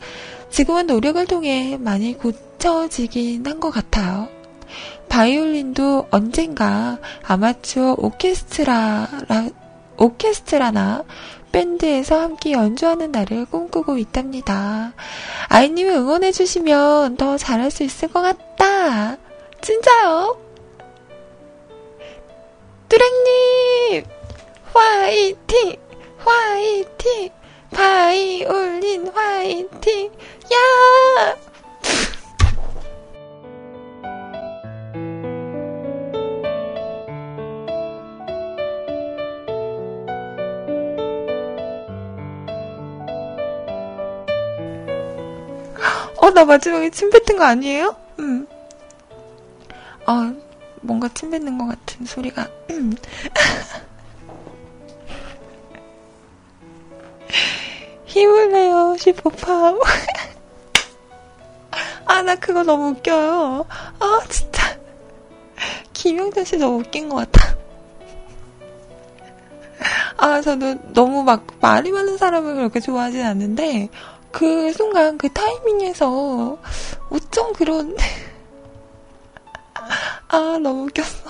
지금은 0.49 0.87
노력을 0.87 1.23
통해 1.27 1.77
많이 1.79 2.17
고쳐지긴 2.17 3.45
한 3.45 3.59
것 3.59 3.69
같아요. 3.71 4.27
바이올린도 5.09 6.07
언젠가 6.11 6.97
아마추어 7.23 7.95
오케스트라라, 7.97 9.49
오케스트라나 9.97 11.03
밴드에서 11.51 12.19
함께 12.19 12.51
연주하는 12.51 13.11
날을 13.11 13.45
꿈꾸고 13.45 13.97
있답니다. 13.97 14.93
아이님이 15.49 15.89
응원해주시면 15.89 17.17
더 17.17 17.37
잘할 17.37 17.71
수 17.71 17.83
있을 17.83 18.07
것 18.07 18.21
같다. 18.21 19.17
진짜요? 19.61 20.48
뚜랭님! 22.89 24.03
화이팅! 24.73 25.75
화이팅! 26.17 27.29
바이올린 27.71 29.07
화이팅! 29.09 30.11
야! 30.51 31.37
어, 46.17 46.31
나 46.31 46.43
마지막에 46.43 46.89
침 46.89 47.09
뱉은 47.11 47.37
거 47.37 47.43
아니에요? 47.43 47.95
음. 48.19 48.47
아, 50.05 50.33
뭔가 50.81 51.07
침 51.13 51.31
뱉는 51.31 51.57
것 51.57 51.67
같은 51.67 52.05
소리가. 52.05 52.47
음. 52.71 52.95
힘을 58.05 58.51
내요, 58.51 58.95
슈퍼팝. 58.97 59.75
아, 62.05 62.21
나 62.23 62.35
그거 62.35 62.63
너무 62.63 62.89
웃겨요. 62.89 63.65
아, 63.69 64.19
진짜. 64.29 64.79
김영준 65.93 66.43
씨 66.43 66.57
너무 66.57 66.79
웃긴 66.79 67.07
것 67.09 67.17
같아. 67.17 67.55
아, 70.17 70.41
저도 70.41 70.75
너무 70.93 71.23
막 71.23 71.45
말이 71.61 71.91
많은 71.91 72.17
사람을 72.17 72.55
그렇게 72.55 72.79
좋아하진 72.79 73.21
않는데, 73.23 73.89
그 74.31 74.73
순간, 74.73 75.17
그 75.17 75.31
타이밍에서 75.31 76.57
어쩜 77.09 77.53
그런, 77.53 77.95
아, 80.27 80.59
너무 80.61 80.85
웃겼어. 80.85 81.29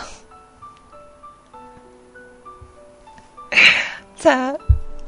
자, 4.17 4.55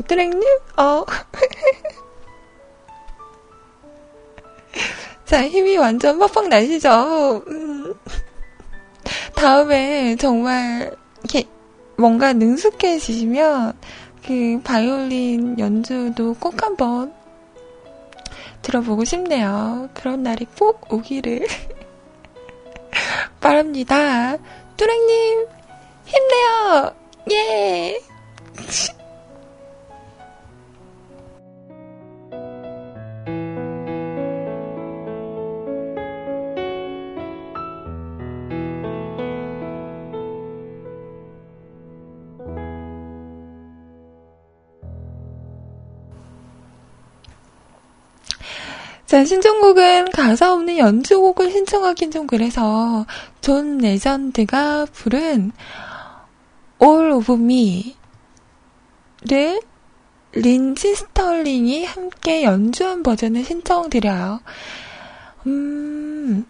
드랭님, 0.07 0.41
어. 0.77 1.05
자, 5.25 5.47
힘이 5.47 5.77
완전 5.77 6.19
팍팍 6.19 6.47
나시죠? 6.47 7.43
음. 7.47 7.93
다음에 9.35 10.15
정말, 10.15 10.95
이렇게 11.19 11.47
뭔가 11.97 12.33
능숙해지시면, 12.33 13.77
그, 14.25 14.61
바이올린 14.63 15.59
연주도 15.59 16.33
꼭 16.35 16.61
한번 16.63 17.13
들어보고 18.61 19.03
싶네요. 19.03 19.89
그런 19.93 20.23
날이 20.23 20.45
꼭 20.57 20.91
오기를 20.93 21.47
바랍니다. 23.39 24.37
뚜랭님, 24.77 25.47
힘내요! 26.05 26.95
예! 27.31 27.99
자, 49.11 49.25
신청곡은 49.25 50.11
가사 50.11 50.53
없는 50.53 50.77
연주곡을 50.77 51.51
신청하긴 51.51 52.11
좀 52.11 52.27
그래서 52.27 53.05
존 53.41 53.79
레전드가 53.79 54.85
부른 54.85 55.51
All 56.81 57.11
of 57.11 57.33
Me를 57.33 57.91
린지 60.31 60.95
스털링이 60.95 61.83
함께 61.83 62.43
연주한 62.43 63.03
버전을 63.03 63.43
신청드려요. 63.43 64.39
음, 65.45 66.45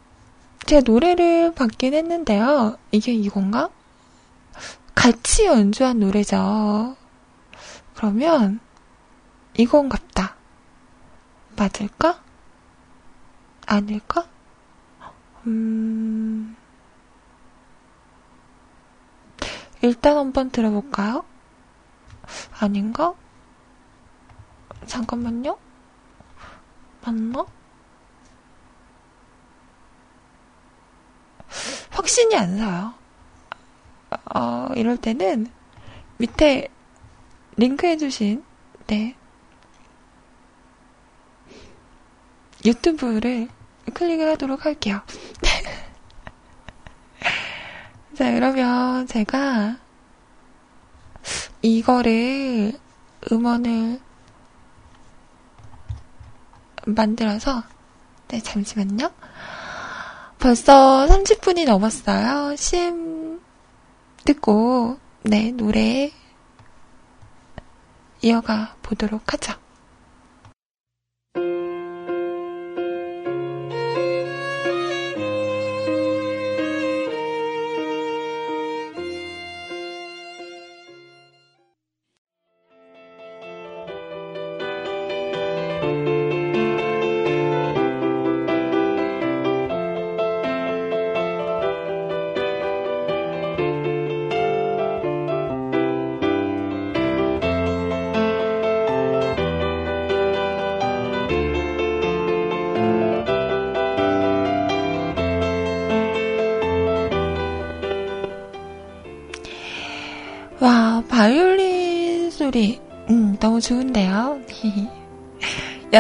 제가 0.68 0.84
노래를 0.86 1.55
받긴 1.55 1.95
했는데요. 1.95 2.78
이게 2.91 3.12
이건가? 3.12 3.72
같이 4.93 5.45
연주한 5.45 5.99
노래죠. 5.99 6.95
그러면 7.95 8.59
이건 9.57 9.89
같다. 9.89 10.36
맞을까? 11.55 12.22
아닐까? 13.72 14.28
음, 15.47 16.57
일단 19.82 20.17
한번 20.17 20.49
들어볼까요? 20.49 21.24
아닌가? 22.59 23.13
잠깐만요. 24.86 25.57
맞나? 27.01 27.45
확신이 31.91 32.36
안 32.36 32.57
사요. 32.57 32.93
어, 34.36 34.67
이럴 34.76 34.97
때는 34.97 35.47
밑에 36.17 36.67
링크 37.55 37.88
해주신, 37.88 38.43
네. 38.88 39.15
유튜브를 42.65 43.47
클릭을 43.94 44.30
하도록 44.32 44.66
할게요. 44.66 45.02
자, 48.18 48.32
그러면 48.32 49.08
제가 49.08 49.78
이거를 51.62 52.74
음원을 53.32 54.00
만들어서 56.86 57.64
네, 58.28 58.39
잠시만요. 58.39 59.12
벌써 60.39 61.06
30분이 61.08 61.66
넘었어요. 61.66 62.56
CM 62.56 63.39
듣고 64.26 64.98
네, 65.24 65.52
노래 65.52 66.12
이어가 68.22 68.76
보도록 68.82 69.34
하죠. 69.34 69.54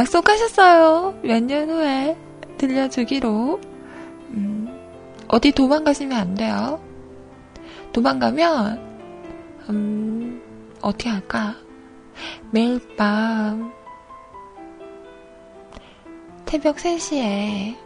약속하셨어요. 0.01 1.19
몇 1.21 1.43
년 1.43 1.69
후에 1.69 2.17
들려주기로. 2.57 3.59
음, 4.31 4.67
어디 5.27 5.51
도망가시면 5.51 6.17
안 6.17 6.33
돼요. 6.35 6.81
도망가면, 7.93 8.79
음, 9.69 10.41
어떻게 10.81 11.09
할까? 11.09 11.55
매일 12.51 12.79
밤, 12.97 13.71
새벽 16.47 16.75
3시에 16.77 17.77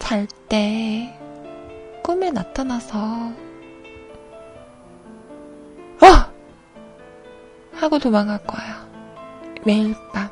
잘 0.00 0.26
때 0.48 1.16
꿈에 2.02 2.30
나타나서 2.32 2.98
어! 6.02 6.06
하고 7.74 7.98
도망갈 8.00 8.42
거예요. 8.44 8.74
매일 9.64 9.94
밤. 10.12 10.25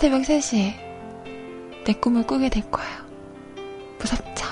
새벽 0.00 0.22
3시에 0.22 0.72
내 1.84 1.92
꿈을 1.92 2.26
꾸게 2.26 2.48
될 2.48 2.62
거예요. 2.70 2.90
무섭죠? 3.98 4.46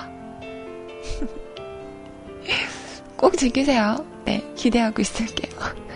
꼭 3.17 3.35
즐기세요. 3.39 4.07
네, 4.27 4.45
기대하고 4.55 5.01
있을게요. 5.01 5.88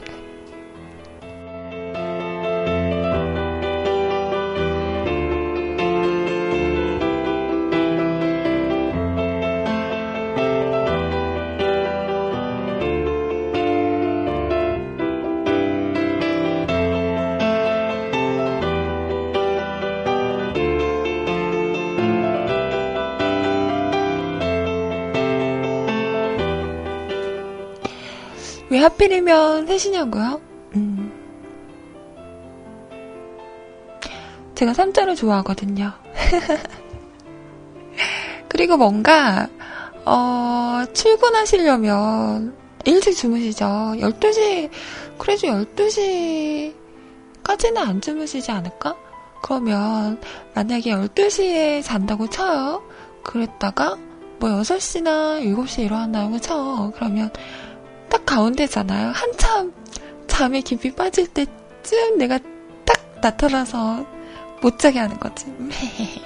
하필이면 28.83 29.67
셋이냐고요? 29.67 30.41
음. 30.77 31.13
제가 34.55 34.75
삼자를 34.75 35.17
좋아하거든요. 35.17 35.93
그리고 38.49 38.77
뭔가, 38.77 39.49
어, 40.05 40.85
출근하시려면 40.93 42.55
일찍 42.85 43.15
주무시죠. 43.15 43.65
12시, 43.65 44.69
그래도 45.19 45.49
12시까지는 45.49 47.79
안 47.79 48.01
주무시지 48.01 48.51
않을까? 48.51 48.97
그러면, 49.43 50.21
만약에 50.55 50.93
12시에 50.93 51.83
잔다고 51.83 52.29
쳐요. 52.29 52.83
그랬다가, 53.23 53.97
뭐 54.39 54.51
6시나 54.51 55.43
7시에 55.43 55.87
일어난다고 55.87 56.39
쳐. 56.41 56.93
그러면, 56.95 57.31
딱 58.13 58.27
가운데잖아요. 58.27 59.13
한참 59.13 59.73
잠에 60.27 60.61
깊이 60.61 60.95
빠질 60.95 61.27
때쯤 61.29 62.19
내가 62.19 62.39
딱 62.85 63.21
나타나서 63.23 64.05
못 64.61 64.79
자게 64.79 64.99
하는 64.99 65.19
거지. 65.19 65.47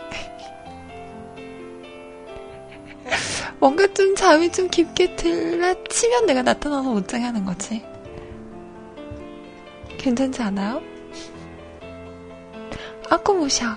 뭔가 3.60 3.86
좀 3.94 4.16
잠이 4.16 4.50
좀 4.50 4.68
깊게 4.68 5.14
들라 5.14 5.74
치면 5.88 6.26
내가 6.26 6.42
나타나서 6.42 6.90
못 6.90 7.06
자게 7.06 7.22
하는 7.22 7.44
거지. 7.44 7.84
괜찮지 9.96 10.42
않아요? 10.42 10.82
아쿠무샤. 13.08 13.76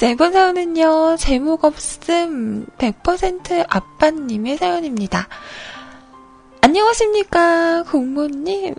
자, 0.00 0.08
이번 0.08 0.32
사연은요, 0.32 1.18
제목 1.18 1.62
없음 1.62 2.64
100% 2.78 3.66
아빠님의 3.68 4.56
사연입니다. 4.56 5.28
안녕하십니까, 6.62 7.82
공모님. 7.82 8.76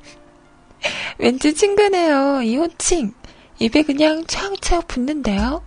왠지 1.18 1.52
친근해요, 1.52 2.40
이 2.40 2.56
호칭. 2.56 3.12
입에 3.58 3.82
그냥 3.82 4.24
촥촥 4.24 4.88
붙는데요. 4.88 5.62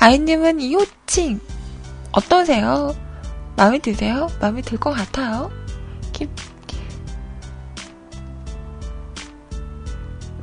아이님은 0.00 0.60
이 0.60 0.74
호칭, 0.74 1.40
어떠세요? 2.12 2.94
마음에 3.56 3.78
드세요? 3.78 4.28
마음에 4.38 4.60
들 4.60 4.78
것 4.78 4.90
같아요? 4.90 5.50
기... 6.12 6.28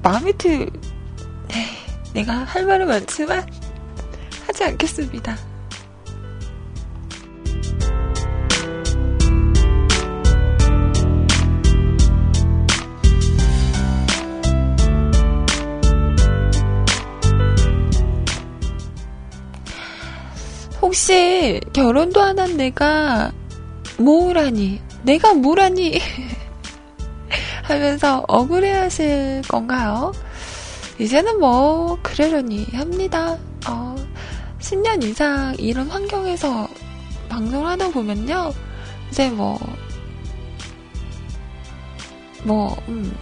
마음에 0.01 0.32
드, 0.32 0.47
네. 0.47 0.88
내가 2.14 2.34
할 2.34 2.66
말은 2.66 2.88
많지만 2.88 3.45
하지 4.47 4.64
않겠습니다. 4.64 5.38
혹시 20.82 21.60
결혼도 21.74 22.22
안 22.22 22.39
한 22.39 22.55
내가 22.57 23.32
뭐라니 23.97 24.80
내가 25.03 25.34
뭐라니 25.34 25.99
하면서 27.64 28.24
억울해 28.28 28.72
하실 28.72 29.41
건가요? 29.47 30.14
이제는 31.00 31.39
뭐, 31.39 31.97
그러려니 32.04 32.66
합니다. 32.74 33.38
어, 33.68 33.95
10년 34.60 35.02
이상 35.04 35.56
이런 35.58 35.88
환경에서 35.88 36.68
방송을 37.30 37.68
하다 37.68 37.91
보면요. 37.91 38.52
이제 39.10 39.30
뭐, 39.30 39.58
뭐, 42.43 42.76
음, 42.89 43.16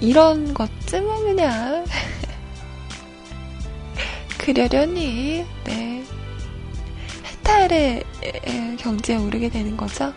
이런 0.00 0.54
것쯤은 0.54 1.22
그냥, 1.22 1.84
그러려니, 4.38 5.44
네. 5.64 6.04
해탈의 7.24 8.04
경지에 8.78 9.16
오르게 9.16 9.50
되는 9.50 9.76
거죠. 9.76 10.14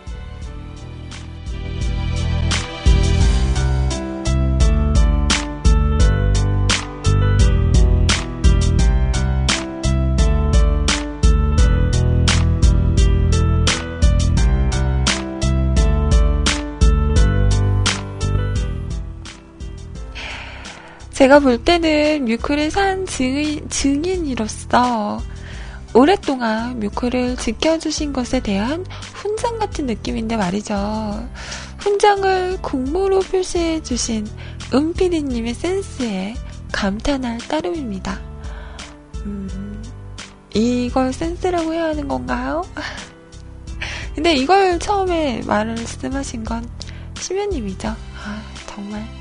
제가 21.26 21.40
볼 21.40 21.58
때는 21.58 22.24
뮤크를 22.26 22.70
산 22.70 23.04
증인, 23.04 23.68
증인으로서 23.68 25.20
오랫동안 25.92 26.78
뮤크를 26.78 27.36
지켜주신 27.36 28.12
것에 28.12 28.38
대한 28.38 28.86
훈장 29.12 29.58
같은 29.58 29.86
느낌인데 29.86 30.36
말이죠. 30.36 31.28
훈장을 31.78 32.58
국무로 32.62 33.18
표시해주신 33.18 34.28
은피디님의 34.72 35.54
센스에 35.54 36.34
감탄할 36.70 37.38
따름입니다. 37.38 38.20
음, 39.24 39.82
이걸 40.54 41.12
센스라고 41.12 41.72
해야 41.72 41.86
하는 41.86 42.06
건가요? 42.06 42.62
근데 44.14 44.36
이걸 44.36 44.78
처음에 44.78 45.42
말씀하신 45.44 46.44
건 46.44 46.70
심연님이죠. 47.18 47.88
아, 47.88 48.42
정말. 48.68 49.15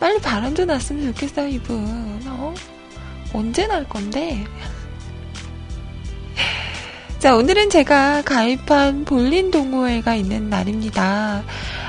빨리 0.00 0.20
바람 0.20 0.54
좀 0.54 0.66
났으면 0.66 1.12
좋겠어요, 1.12 1.48
이분. 1.48 2.20
어? 2.26 2.54
언제 3.32 3.66
날 3.66 3.88
건데? 3.88 4.44
자, 7.18 7.34
오늘은 7.34 7.68
제가 7.70 8.22
가입한 8.22 9.04
볼링 9.04 9.50
동호회가 9.50 10.14
있는 10.14 10.48
날입니다. 10.48 11.42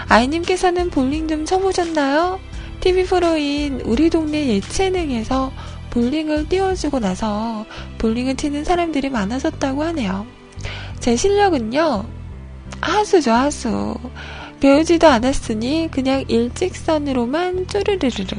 아이님께서는 0.07 0.89
볼링 0.89 1.27
좀 1.27 1.45
쳐보셨나요? 1.45 2.39
TV 2.79 3.05
프로인 3.05 3.81
우리 3.81 4.09
동네 4.09 4.47
예체능에서 4.47 5.51
볼링을 5.91 6.49
띄워주고 6.49 6.99
나서 6.99 7.65
볼링을 7.99 8.37
치는 8.37 8.63
사람들이 8.63 9.09
많아졌다고 9.09 9.83
하네요. 9.83 10.25
제 10.99 11.15
실력은요, 11.15 12.05
하수죠, 12.81 13.31
하수. 13.31 13.95
배우지도 14.59 15.07
않았으니 15.07 15.89
그냥 15.91 16.25
일직선으로만 16.27 17.67
쪼르르르르. 17.67 18.37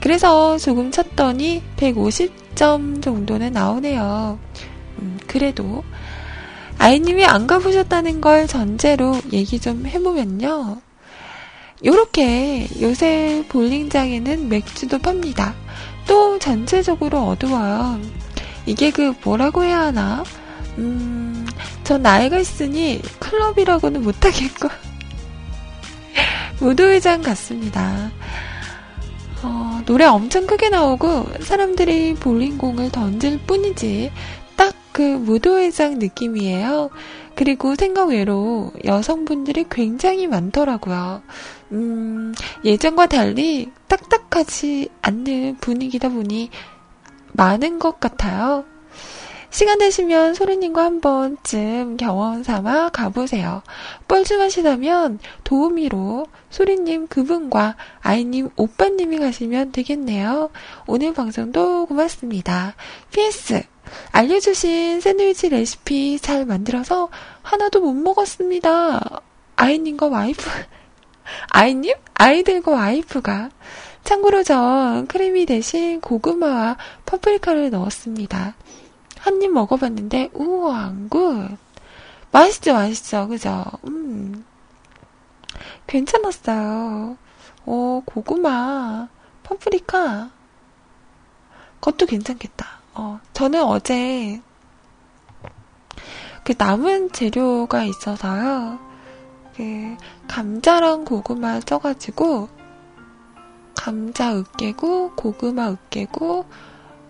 그래서 0.00 0.58
조금 0.58 0.90
쳤더니 0.90 1.62
150점 1.76 3.02
정도는 3.02 3.52
나오네요. 3.52 4.38
음, 5.00 5.18
그래도 5.26 5.84
아이님이 6.78 7.24
안 7.24 7.46
가보셨다는 7.46 8.20
걸 8.20 8.46
전제로 8.46 9.20
얘기 9.32 9.58
좀 9.58 9.86
해보면요. 9.86 10.80
요렇게 11.84 12.68
요새 12.80 13.44
볼링장에는 13.48 14.48
맥주도 14.48 14.98
팝니다. 14.98 15.54
또 16.06 16.38
전체적으로 16.38 17.28
어두워요. 17.28 18.00
이게 18.66 18.90
그 18.90 19.14
뭐라고 19.24 19.64
해야 19.64 19.80
하나? 19.80 20.24
음, 20.78 21.46
전 21.84 22.02
나이가 22.02 22.38
있으니 22.38 23.00
클럽이라고는 23.18 24.02
못하겠고. 24.02 24.87
무도회장 26.60 27.22
같습니다. 27.22 28.10
어, 29.42 29.80
노래 29.86 30.04
엄청 30.04 30.46
크게 30.46 30.68
나오고 30.68 31.26
사람들이 31.40 32.14
볼링공을 32.14 32.90
던질 32.90 33.40
뿐이지 33.46 34.10
딱 34.56 34.74
그 34.98 35.02
무도회장 35.02 36.00
느낌이에요. 36.00 36.90
그리고 37.36 37.76
생각 37.76 38.08
외로 38.08 38.72
여성분들이 38.84 39.66
굉장히 39.70 40.26
많더라고요. 40.26 41.22
음, 41.70 42.34
예전과 42.64 43.06
달리 43.06 43.70
딱딱하지 43.86 44.88
않는 45.00 45.58
분위기다 45.60 46.08
보니 46.08 46.50
많은 47.32 47.78
것 47.78 48.00
같아요. 48.00 48.64
시간 49.50 49.78
되시면 49.78 50.34
소리님과 50.34 50.84
한 50.84 51.00
번쯤 51.00 51.96
경험 51.96 52.42
삼아 52.42 52.90
가보세요. 52.90 53.62
뻘쭘하시다면 54.06 55.20
도우미로 55.42 56.26
소리님 56.50 57.06
그분과 57.08 57.76
아이님 58.00 58.50
오빠님이 58.56 59.18
가시면 59.18 59.72
되겠네요. 59.72 60.50
오늘 60.86 61.14
방송도 61.14 61.86
고맙습니다. 61.86 62.74
PS 63.10 63.62
알려주신 64.12 65.00
샌드위치 65.00 65.48
레시피 65.48 66.18
잘 66.20 66.44
만들어서 66.44 67.08
하나도 67.42 67.80
못 67.80 67.94
먹었습니다. 67.94 69.22
아이님과 69.56 70.08
와이프 70.08 70.42
아이님? 71.48 71.94
아이들과 72.14 72.72
와이프가 72.72 73.50
참고로 74.04 74.42
전 74.42 75.06
크래미 75.06 75.46
대신 75.46 76.00
고구마와 76.00 76.76
파프리카를 77.06 77.70
넣었습니다. 77.70 78.54
한 79.28 79.42
입 79.42 79.52
먹어봤는데, 79.52 80.30
우와, 80.32 80.90
good. 81.10 81.58
맛있죠, 82.32 82.72
맛있죠, 82.72 83.28
그죠? 83.28 83.62
음. 83.86 84.42
괜찮았어요. 85.86 87.18
어, 87.66 88.02
고구마, 88.06 89.08
파프리카. 89.42 90.30
그것도 91.74 92.06
괜찮겠다. 92.06 92.80
어, 92.94 93.20
저는 93.34 93.62
어제 93.64 94.40
그 96.42 96.54
남은 96.56 97.12
재료가 97.12 97.84
있어서요. 97.84 98.78
그 99.54 99.96
감자랑 100.26 101.04
고구마 101.04 101.60
쪄가지고 101.60 102.48
감자 103.76 104.34
으깨고, 104.34 105.12
고구마 105.16 105.72
으깨고, 105.72 106.46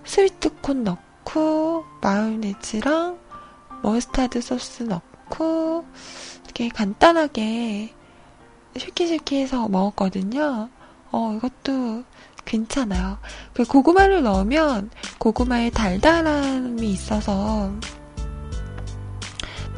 스위트콘 0.04 0.82
넣고, 0.82 1.07
마요네즈랑 2.00 3.18
머스타드 3.82 4.40
소스 4.40 4.84
넣고, 4.84 5.84
이렇게 6.44 6.68
간단하게 6.68 7.94
쉐키쉐키 8.76 9.40
해서 9.40 9.68
먹었거든요. 9.68 10.68
어, 11.10 11.34
이것도 11.36 12.04
괜찮아요. 12.44 13.18
그 13.52 13.64
고구마를 13.64 14.22
넣으면 14.22 14.90
고구마에 15.18 15.70
달달함이 15.70 16.90
있어서 16.90 17.72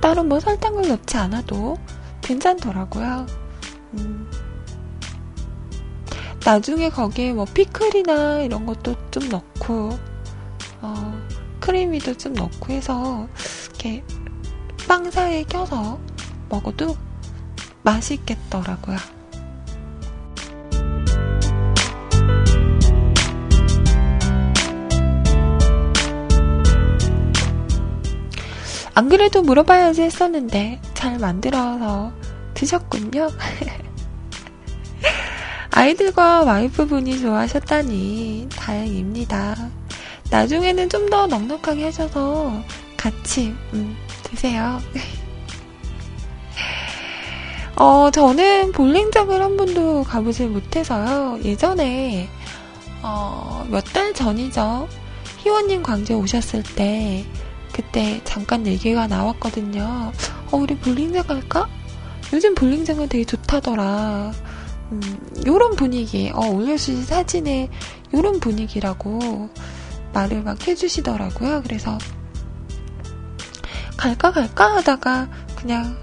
따로 0.01 0.22
뭐 0.24 0.40
설탕을 0.40 0.88
넣지 0.88 1.16
않아도 1.16 1.76
괜찮더라고요. 2.22 3.26
음. 3.94 4.30
나중에 6.44 6.88
거기에 6.88 7.32
뭐 7.32 7.44
피클이나 7.44 8.40
이런 8.40 8.64
것도 8.64 8.94
좀 9.11 9.28
넣고, 9.28 9.98
어, 10.80 11.20
크리미도 11.71 12.14
좀 12.14 12.35
넣고 12.35 12.73
해서, 12.73 13.29
이렇게 13.68 14.03
빵 14.89 15.09
사이에 15.09 15.45
껴서 15.45 16.01
먹어도 16.49 16.97
맛있겠더라고요. 17.83 18.97
안 28.95 29.09
그래도 29.09 29.43
물어봐야지 29.43 30.03
했었는데 30.03 30.81
잘 30.95 31.21
만들어서 31.21 32.12
드셨군요. 32.55 33.29
아이들과 35.71 36.43
와이프분이 36.43 37.21
좋아하셨다니 37.21 38.49
다행입니다. 38.57 39.80
나중에는 40.31 40.89
좀 40.89 41.11
더 41.11 41.26
넉넉하게 41.26 41.85
하셔서 41.87 42.53
같이 42.97 43.53
음, 43.72 43.97
드세요. 44.22 44.81
어, 47.76 48.11
저는 48.11 48.72
볼링장을 48.72 49.41
한 49.43 49.57
번도 49.57 50.05
가보질 50.05 50.49
못해서요. 50.49 51.41
예전에 51.43 52.28
어, 53.03 53.66
몇 53.70 53.83
달 53.93 54.12
전이죠. 54.14 54.89
희원님 55.39 55.83
광주에 55.83 56.14
오셨을 56.14 56.62
때 56.76 57.24
그때 57.72 58.20
잠깐 58.24 58.66
얘기가 58.66 59.07
나왔거든요. 59.07 60.12
어, 60.53 60.57
우리 60.57 60.76
볼링장 60.76 61.26
갈까? 61.26 61.66
요즘 62.33 62.55
볼링장은 62.55 63.09
되게 63.09 63.24
좋다더라. 63.24 64.33
음, 64.93 65.01
요런 65.47 65.76
분위기, 65.76 66.31
어, 66.35 66.47
올려주신 66.47 67.05
사진에 67.05 67.68
요런 68.14 68.39
분위기라고 68.41 69.49
말을 70.13 70.43
막 70.43 70.67
해주시더라고요. 70.67 71.63
그래서 71.63 71.99
갈까 73.97 74.31
갈까 74.31 74.77
하다가 74.77 75.29
그냥 75.57 75.97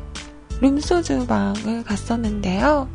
룸소주방을 0.62 1.84
갔었는데요. 1.84 2.90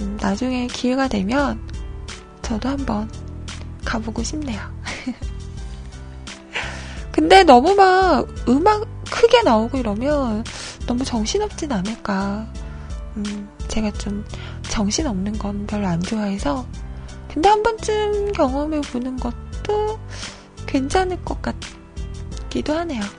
음, 0.00 0.18
나중에 0.20 0.66
기회가 0.68 1.08
되면 1.08 1.60
저도 2.40 2.68
한번 2.68 3.10
가보고 3.84 4.22
싶네요. 4.22 4.60
근데 7.12 7.44
너무 7.44 7.74
막 7.74 8.26
음악 8.48 8.86
크게 9.04 9.42
나오고 9.42 9.78
이러면 9.78 10.44
너무 10.86 11.04
정신없진 11.04 11.72
않을까. 11.72 12.46
음, 13.16 13.48
제가 13.68 13.92
좀 13.92 14.24
정신없는 14.68 15.38
건 15.38 15.66
별로 15.66 15.86
안 15.86 16.00
좋아해서. 16.00 16.66
근데 17.32 17.48
한 17.48 17.62
번쯤 17.62 18.32
경험해 18.32 18.80
보는 18.80 19.16
것도 19.18 19.36
괜찮을 20.66 21.22
것 21.24 21.40
같기도 21.42 22.74
하네요. 22.74 23.02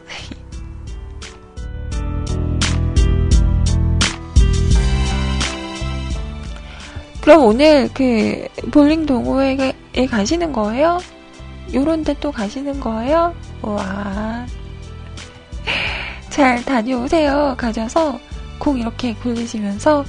그럼 7.21 7.43
오늘 7.45 7.89
그 7.93 8.47
볼링 8.71 9.05
동호회에 9.05 9.73
가시는 10.09 10.51
거예요? 10.51 10.99
요런 11.73 12.03
데 12.03 12.13
또 12.19 12.31
가시는 12.31 12.79
거예요? 12.79 13.33
와. 13.61 14.45
잘 16.29 16.63
다녀오세요. 16.65 17.55
가셔서 17.57 18.19
공 18.59 18.77
이렇게 18.77 19.13
굴리시면서 19.15 20.03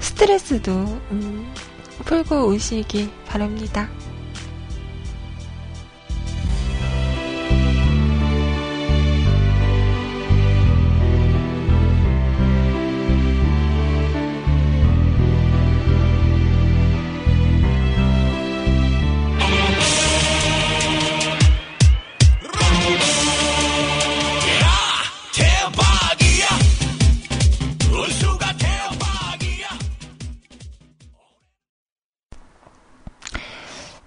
스트레스도 0.00 0.72
음, 1.10 1.52
풀고 2.04 2.48
오시기 2.48 3.10
바랍니다. 3.26 3.88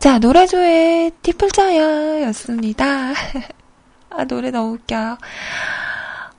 자, 0.08 0.20
노래조의 0.20 1.12
티플자야 1.22 2.22
였습니다. 2.28 3.12
아, 4.10 4.24
노래 4.24 4.51
너무 4.51 4.76
웃겨요. 4.76 5.18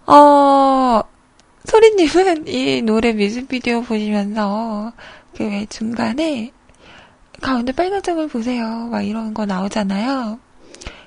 어, 0.06 1.02
소리님은 1.66 2.48
이 2.48 2.80
노래 2.80 3.12
뮤직비디오 3.12 3.82
보시면서 3.82 4.94
그 5.36 5.44
왜 5.44 5.66
중간에 5.66 6.50
가운데 7.42 7.72
빨간 7.72 8.02
점을 8.02 8.26
보세요. 8.28 8.88
막 8.90 9.02
이런 9.02 9.34
거 9.34 9.44
나오잖아요. 9.44 10.38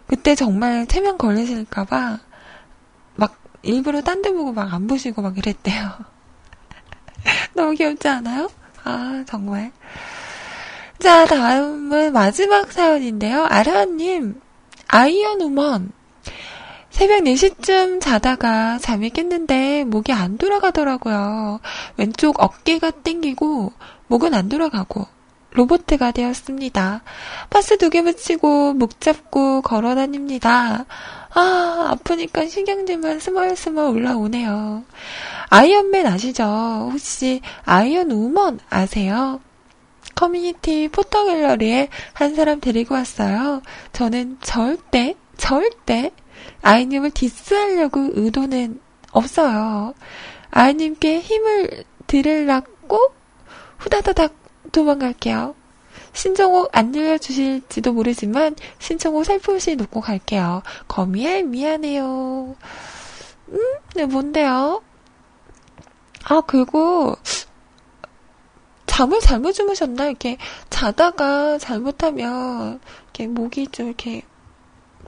그때 0.06 0.36
정말 0.36 0.86
체면 0.86 1.18
걸리실까봐 1.18 2.20
막 3.16 3.40
일부러 3.64 4.02
딴 4.04 4.22
데 4.22 4.32
보고 4.32 4.54
막 4.54 4.72
안 4.72 4.86
보시고 4.86 5.24
막 5.24 5.36
이랬대요. 5.36 5.90
너무 7.56 7.72
귀엽지 7.74 8.08
않아요? 8.08 8.52
아, 8.84 9.24
정말. 9.28 9.72
자, 11.02 11.26
다음은 11.26 12.14
마지막 12.14 12.72
사연인데요. 12.72 13.46
아라님, 13.50 14.40
Iron 14.88 15.42
Woman. 15.42 15.92
새벽 16.92 17.24
4시쯤 17.24 18.00
자다가 18.02 18.78
잠이 18.80 19.10
깼는데 19.10 19.86
목이 19.86 20.12
안 20.14 20.38
돌아가더라고요. 20.38 21.60
왼쪽 21.98 22.36
어깨가 22.44 22.92
땡기고 22.92 23.72
목은 24.08 24.34
안 24.34 24.50
돌아가고 24.50 25.08
로보트가 25.54 26.12
되었습니다. 26.12 27.02
파스 27.50 27.78
두 27.78 27.90
개 27.90 28.02
붙이고 28.04 28.74
목 28.74 29.00
잡고 29.02 29.62
걸어 29.62 29.96
다닙니다. 29.96 30.86
아, 31.34 31.88
아프니까 31.92 32.46
신경질만 32.46 33.20
스멀스멀 33.20 33.86
올라오네요. 33.90 34.84
아이언맨 35.50 36.06
아시죠? 36.06 36.90
혹시 36.92 37.42
아이언 37.66 38.12
우먼 38.12 38.60
아세요? 38.70 39.40
커뮤니티 40.16 40.88
포토갤러리에 40.90 41.90
한 42.14 42.36
사람 42.36 42.60
데리고 42.60 42.96
왔어요. 42.96 43.62
저는 43.94 44.38
절대, 44.42 45.16
절대 45.38 46.12
아이님을 46.62 47.12
디스하려고 47.12 48.10
의도는 48.14 48.80
없어요. 49.12 49.94
아이님께 50.52 51.20
힘을 51.20 51.84
드리려고 52.08 53.14
후다다닥 53.78 54.34
도망갈게요. 54.72 55.56
신청곡 56.14 56.70
안 56.74 56.92
들려주실지도 56.92 57.94
모르지만 57.94 58.56
신청곡 58.80 59.26
살포시 59.26 59.76
놓고 59.76 60.02
갈게요. 60.02 60.62
거미알 60.88 61.44
미안해요. 61.44 62.56
음? 63.50 63.60
네, 63.96 64.06
뭔데요? 64.06 64.84
아, 66.26 66.42
그리고 66.46 67.16
잠을 68.92 69.22
잘못 69.22 69.54
주무셨나? 69.54 70.08
이렇게 70.08 70.38
자다가 70.70 71.58
잘못하면 71.58 72.82
이렇게 73.04 73.26
목이 73.26 73.68
좀 73.68 73.88
이렇게 73.88 74.22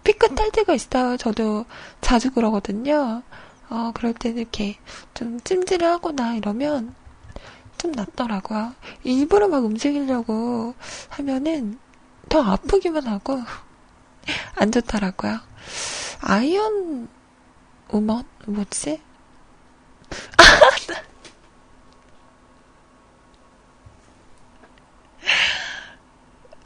삐끗할 0.06 0.52
때가 0.52 0.74
있어요. 0.74 1.18
저도 1.18 1.66
자주 2.00 2.32
그러거든요. 2.32 3.24
어, 3.70 3.92
그럴 3.94 4.14
때는 4.14 4.38
이렇게 4.38 4.78
좀 5.14 5.38
찜질을 5.42 5.86
하거나 5.86 6.36
이러면 6.36 6.96
좀 7.78 7.92
낫더라고요. 7.92 8.74
일부러 9.04 9.50
막 9.50 9.66
움직이려고 9.66 10.76
하면은 11.10 11.78
더 12.30 12.42
아프기만 12.42 13.06
하고 13.06 13.42
안 14.56 14.72
좋더라고요. 14.72 15.42
아이언 16.22 17.10
우먼? 17.90 18.24
뭐지? 18.46 19.02
아 20.38 21.04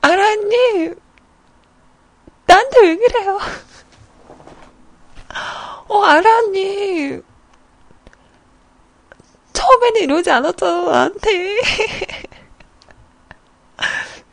라님, 0.02 0.96
나한테 2.46 2.80
왜 2.82 2.96
그래요? 2.98 3.40
어, 5.88 6.04
아라님. 6.04 7.24
처음에는 9.54 10.02
이러지 10.02 10.30
않았잖아, 10.32 10.92
나한테. 10.92 11.58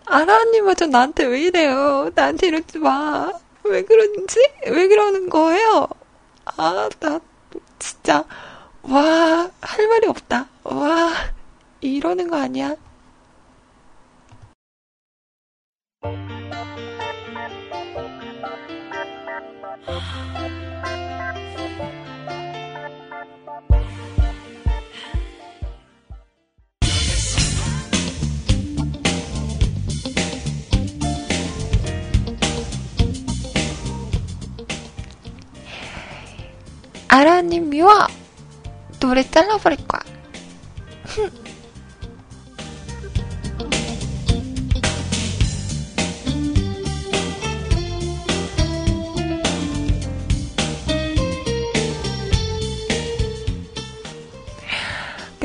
아라님마저 0.07 0.87
나한테 0.87 1.25
왜 1.25 1.41
이래요? 1.43 2.11
나한테 2.15 2.49
이러지 2.49 2.79
마. 2.79 3.33
왜 3.65 3.83
그런지? 3.83 4.39
왜 4.67 4.89
그러는 4.89 5.29
거예요? 5.31 5.89
아, 6.45 6.89
나, 7.01 7.21
진짜, 7.79 8.25
와, 8.83 9.51
할 9.61 9.89
말이 9.89 10.07
없다. 10.07 10.47
와, 10.65 11.13
이러는 11.81 12.29
거 12.29 12.37
아니야? 12.37 12.77
아라님 37.09 37.71
미워! 37.71 37.89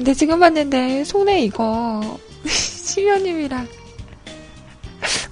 근데 0.09 0.17
지금 0.17 0.39
봤는데 0.39 1.03
손에 1.03 1.43
이거 1.43 2.17
시면님이랑 2.43 3.67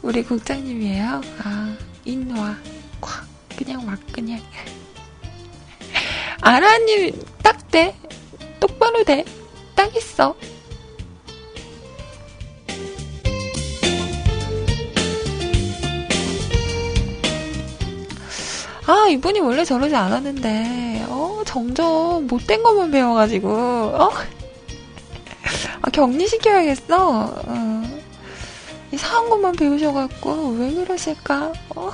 우리 0.04 0.22
국장님이에요. 0.22 1.20
아 1.44 1.76
인와 2.06 2.56
콱 3.02 3.26
그냥 3.58 3.84
막 3.88 4.00
그냥 4.12 4.40
아라님 6.42 7.20
딱 7.42 7.72
돼. 7.72 7.96
똑바로 8.60 9.04
돼. 9.04 9.26
딱 9.74 9.96
있어. 9.96 10.36
아, 18.86 19.08
이분이 19.10 19.40
원래 19.40 19.66
저러지 19.66 19.96
않았는데, 19.96 21.08
어, 21.10 21.42
점점 21.46 22.28
못된 22.28 22.64
것만 22.64 22.92
배워가지고, 22.92 23.50
어? 23.50 24.37
아, 25.88 25.90
격리시켜야겠어. 25.90 27.44
어. 27.46 28.00
이상한 28.92 29.30
것만 29.30 29.54
배우셔갖고, 29.54 30.58
왜 30.60 30.74
그러실까? 30.74 31.54
어? 31.76 31.92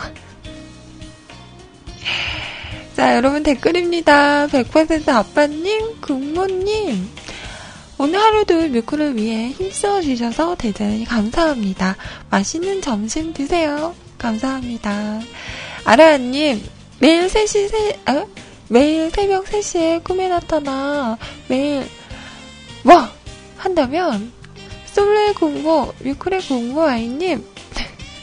자, 2.95 3.15
여러분 3.15 3.43
댓글입니다. 3.43 4.47
100% 4.47 5.09
아빠님, 5.09 6.01
국모님. 6.01 7.07
오늘 7.99 8.19
하루도 8.19 8.69
뮤크를 8.69 9.15
위해 9.15 9.49
힘써 9.49 10.01
주셔서 10.01 10.55
대단히 10.55 11.05
감사합니다. 11.05 11.95
맛있는 12.31 12.81
점심 12.81 13.31
드세요. 13.31 13.93
감사합니다. 14.17 15.21
아라님, 15.85 16.63
매일 16.99 17.27
3시, 17.27 17.69
세, 17.69 17.99
어? 18.07 18.27
매일 18.69 19.11
새벽 19.11 19.45
3시에 19.45 20.03
꿈에 20.03 20.29
나타나 20.29 21.15
매일, 21.47 21.85
뭐! 22.81 23.22
한다면, 23.63 24.33
솔레 24.87 25.31
공모, 25.33 25.93
뮤크레 25.99 26.41
공모 26.41 26.81
아이님, 26.81 27.47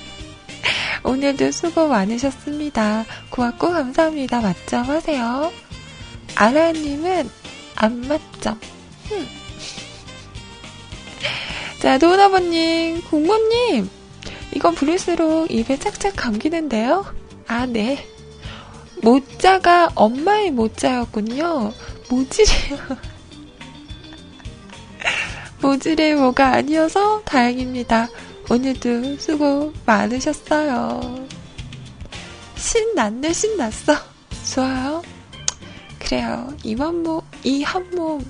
오늘도 1.03 1.51
수고 1.51 1.89
많으셨습니다. 1.89 3.07
고맙고 3.31 3.73
감사합니다. 3.73 4.43
맞점 4.43 4.85
하세요. 4.85 5.51
아라님은 6.35 7.31
안 7.77 8.01
맞점. 8.07 8.61
흠. 9.09 9.27
자, 11.81 11.97
도훈아버님, 11.97 13.01
공모님, 13.05 13.89
이건 14.55 14.75
부를수록 14.75 15.51
입에 15.51 15.79
착착 15.79 16.17
감기는데요? 16.17 17.07
아, 17.47 17.65
네. 17.65 18.07
모자가 19.01 19.89
엄마의 19.95 20.51
모자였군요. 20.51 21.73
모지래요. 22.11 22.79
모지래 25.61 26.15
뭐가 26.15 26.53
아니어서 26.55 27.23
다행입니다. 27.23 28.09
오늘도 28.49 29.19
수고 29.19 29.73
많으셨어요. 29.87 31.27
신났네, 32.57 33.33
신났어. 33.33 33.95
좋아요. 34.55 35.03
그래요. 35.99 36.53
이만 36.65 37.03
몸, 37.03 37.21
이 37.45 37.63
한 37.63 37.89
몸 37.95 38.25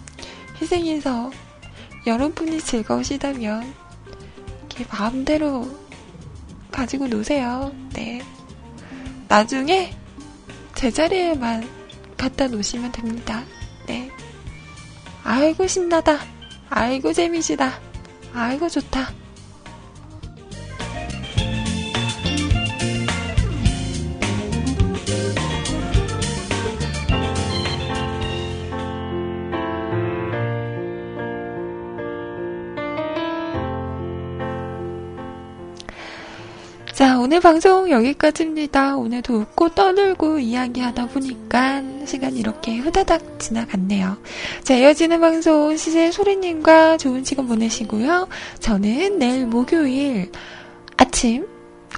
희생해서 0.60 1.30
여러분이 2.06 2.60
즐거우시다면 2.60 3.72
이렇게 4.68 4.84
마음대로 4.90 5.68
가지고 6.70 7.06
노세요. 7.08 7.72
네. 7.94 8.20
나중에 9.28 9.94
제자리에만 10.74 11.66
갖다 12.16 12.46
놓으시면 12.48 12.92
됩니다. 12.92 13.42
네. 13.86 14.10
아이고 15.24 15.66
신나다. 15.66 16.18
아이고 16.70 17.12
재미지다. 17.12 17.80
아이고 18.32 18.68
좋다. 18.68 19.08
오늘 37.22 37.38
방송 37.38 37.90
여기까지입니다. 37.90 38.96
오늘도 38.96 39.40
웃고 39.40 39.74
떠들고 39.74 40.38
이야기하다 40.38 41.08
보니까 41.08 41.82
시간이 42.06 42.40
이렇게 42.40 42.78
후다닥 42.78 43.38
지나갔네요. 43.38 44.16
자, 44.64 44.74
이어지는 44.74 45.20
방송 45.20 45.76
시제 45.76 46.12
소리님과 46.12 46.96
좋은 46.96 47.22
시간 47.22 47.46
보내시고요. 47.46 48.26
저는 48.60 49.18
내일 49.18 49.46
목요일 49.46 50.32
아침, 50.96 51.46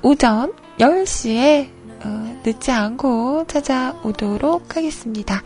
오전 0.02 0.52
10시에 0.80 1.68
어, 2.04 2.40
늦지 2.44 2.72
않고 2.72 3.44
찾아오도록 3.46 4.76
하겠습니다. 4.76 5.40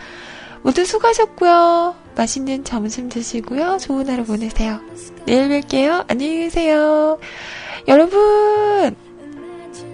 모두 0.62 0.86
수고하셨고요. 0.86 1.96
맛있는 2.16 2.64
점심 2.64 3.10
드시고요. 3.10 3.76
좋은 3.78 4.08
하루 4.08 4.24
보내세요. 4.24 4.80
내일 5.26 5.50
뵐게요. 5.50 6.06
안녕히 6.08 6.38
계세요. 6.38 7.18
여러분! 7.86 9.05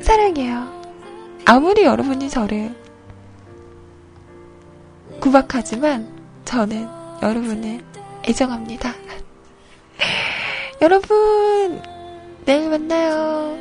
사랑해요. 0.02 0.82
아무리 1.44 1.84
여러분이 1.84 2.28
저를 2.28 2.74
구박하지만 5.20 6.08
저는 6.44 6.88
여러분을 7.22 7.80
애정합니다. 8.28 8.92
여러분, 10.82 11.80
내일 12.44 12.68
만나요. 12.68 13.56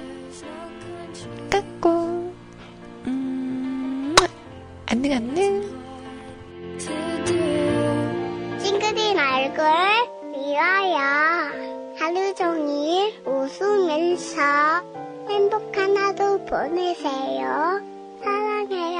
깎고, 1.49 2.33
음, 3.05 4.15
안녕, 4.87 5.13
안녕. 5.17 5.61
찡그린 8.59 9.19
얼굴 9.19 9.65
미워요. 10.31 10.97
하루 11.99 12.33
종일 12.33 13.21
웃으면서 13.25 15.10
행복한 15.31 15.95
하루 15.95 16.43
보내세요. 16.45 17.79
사랑해요. 18.21 18.99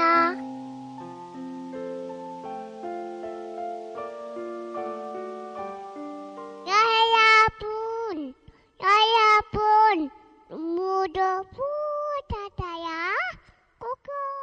여러분, 6.65 8.33
여러분, 8.79 10.09
무릎 10.49 11.49
부자다야. 11.51 13.13
꼬꼬. 13.77 14.40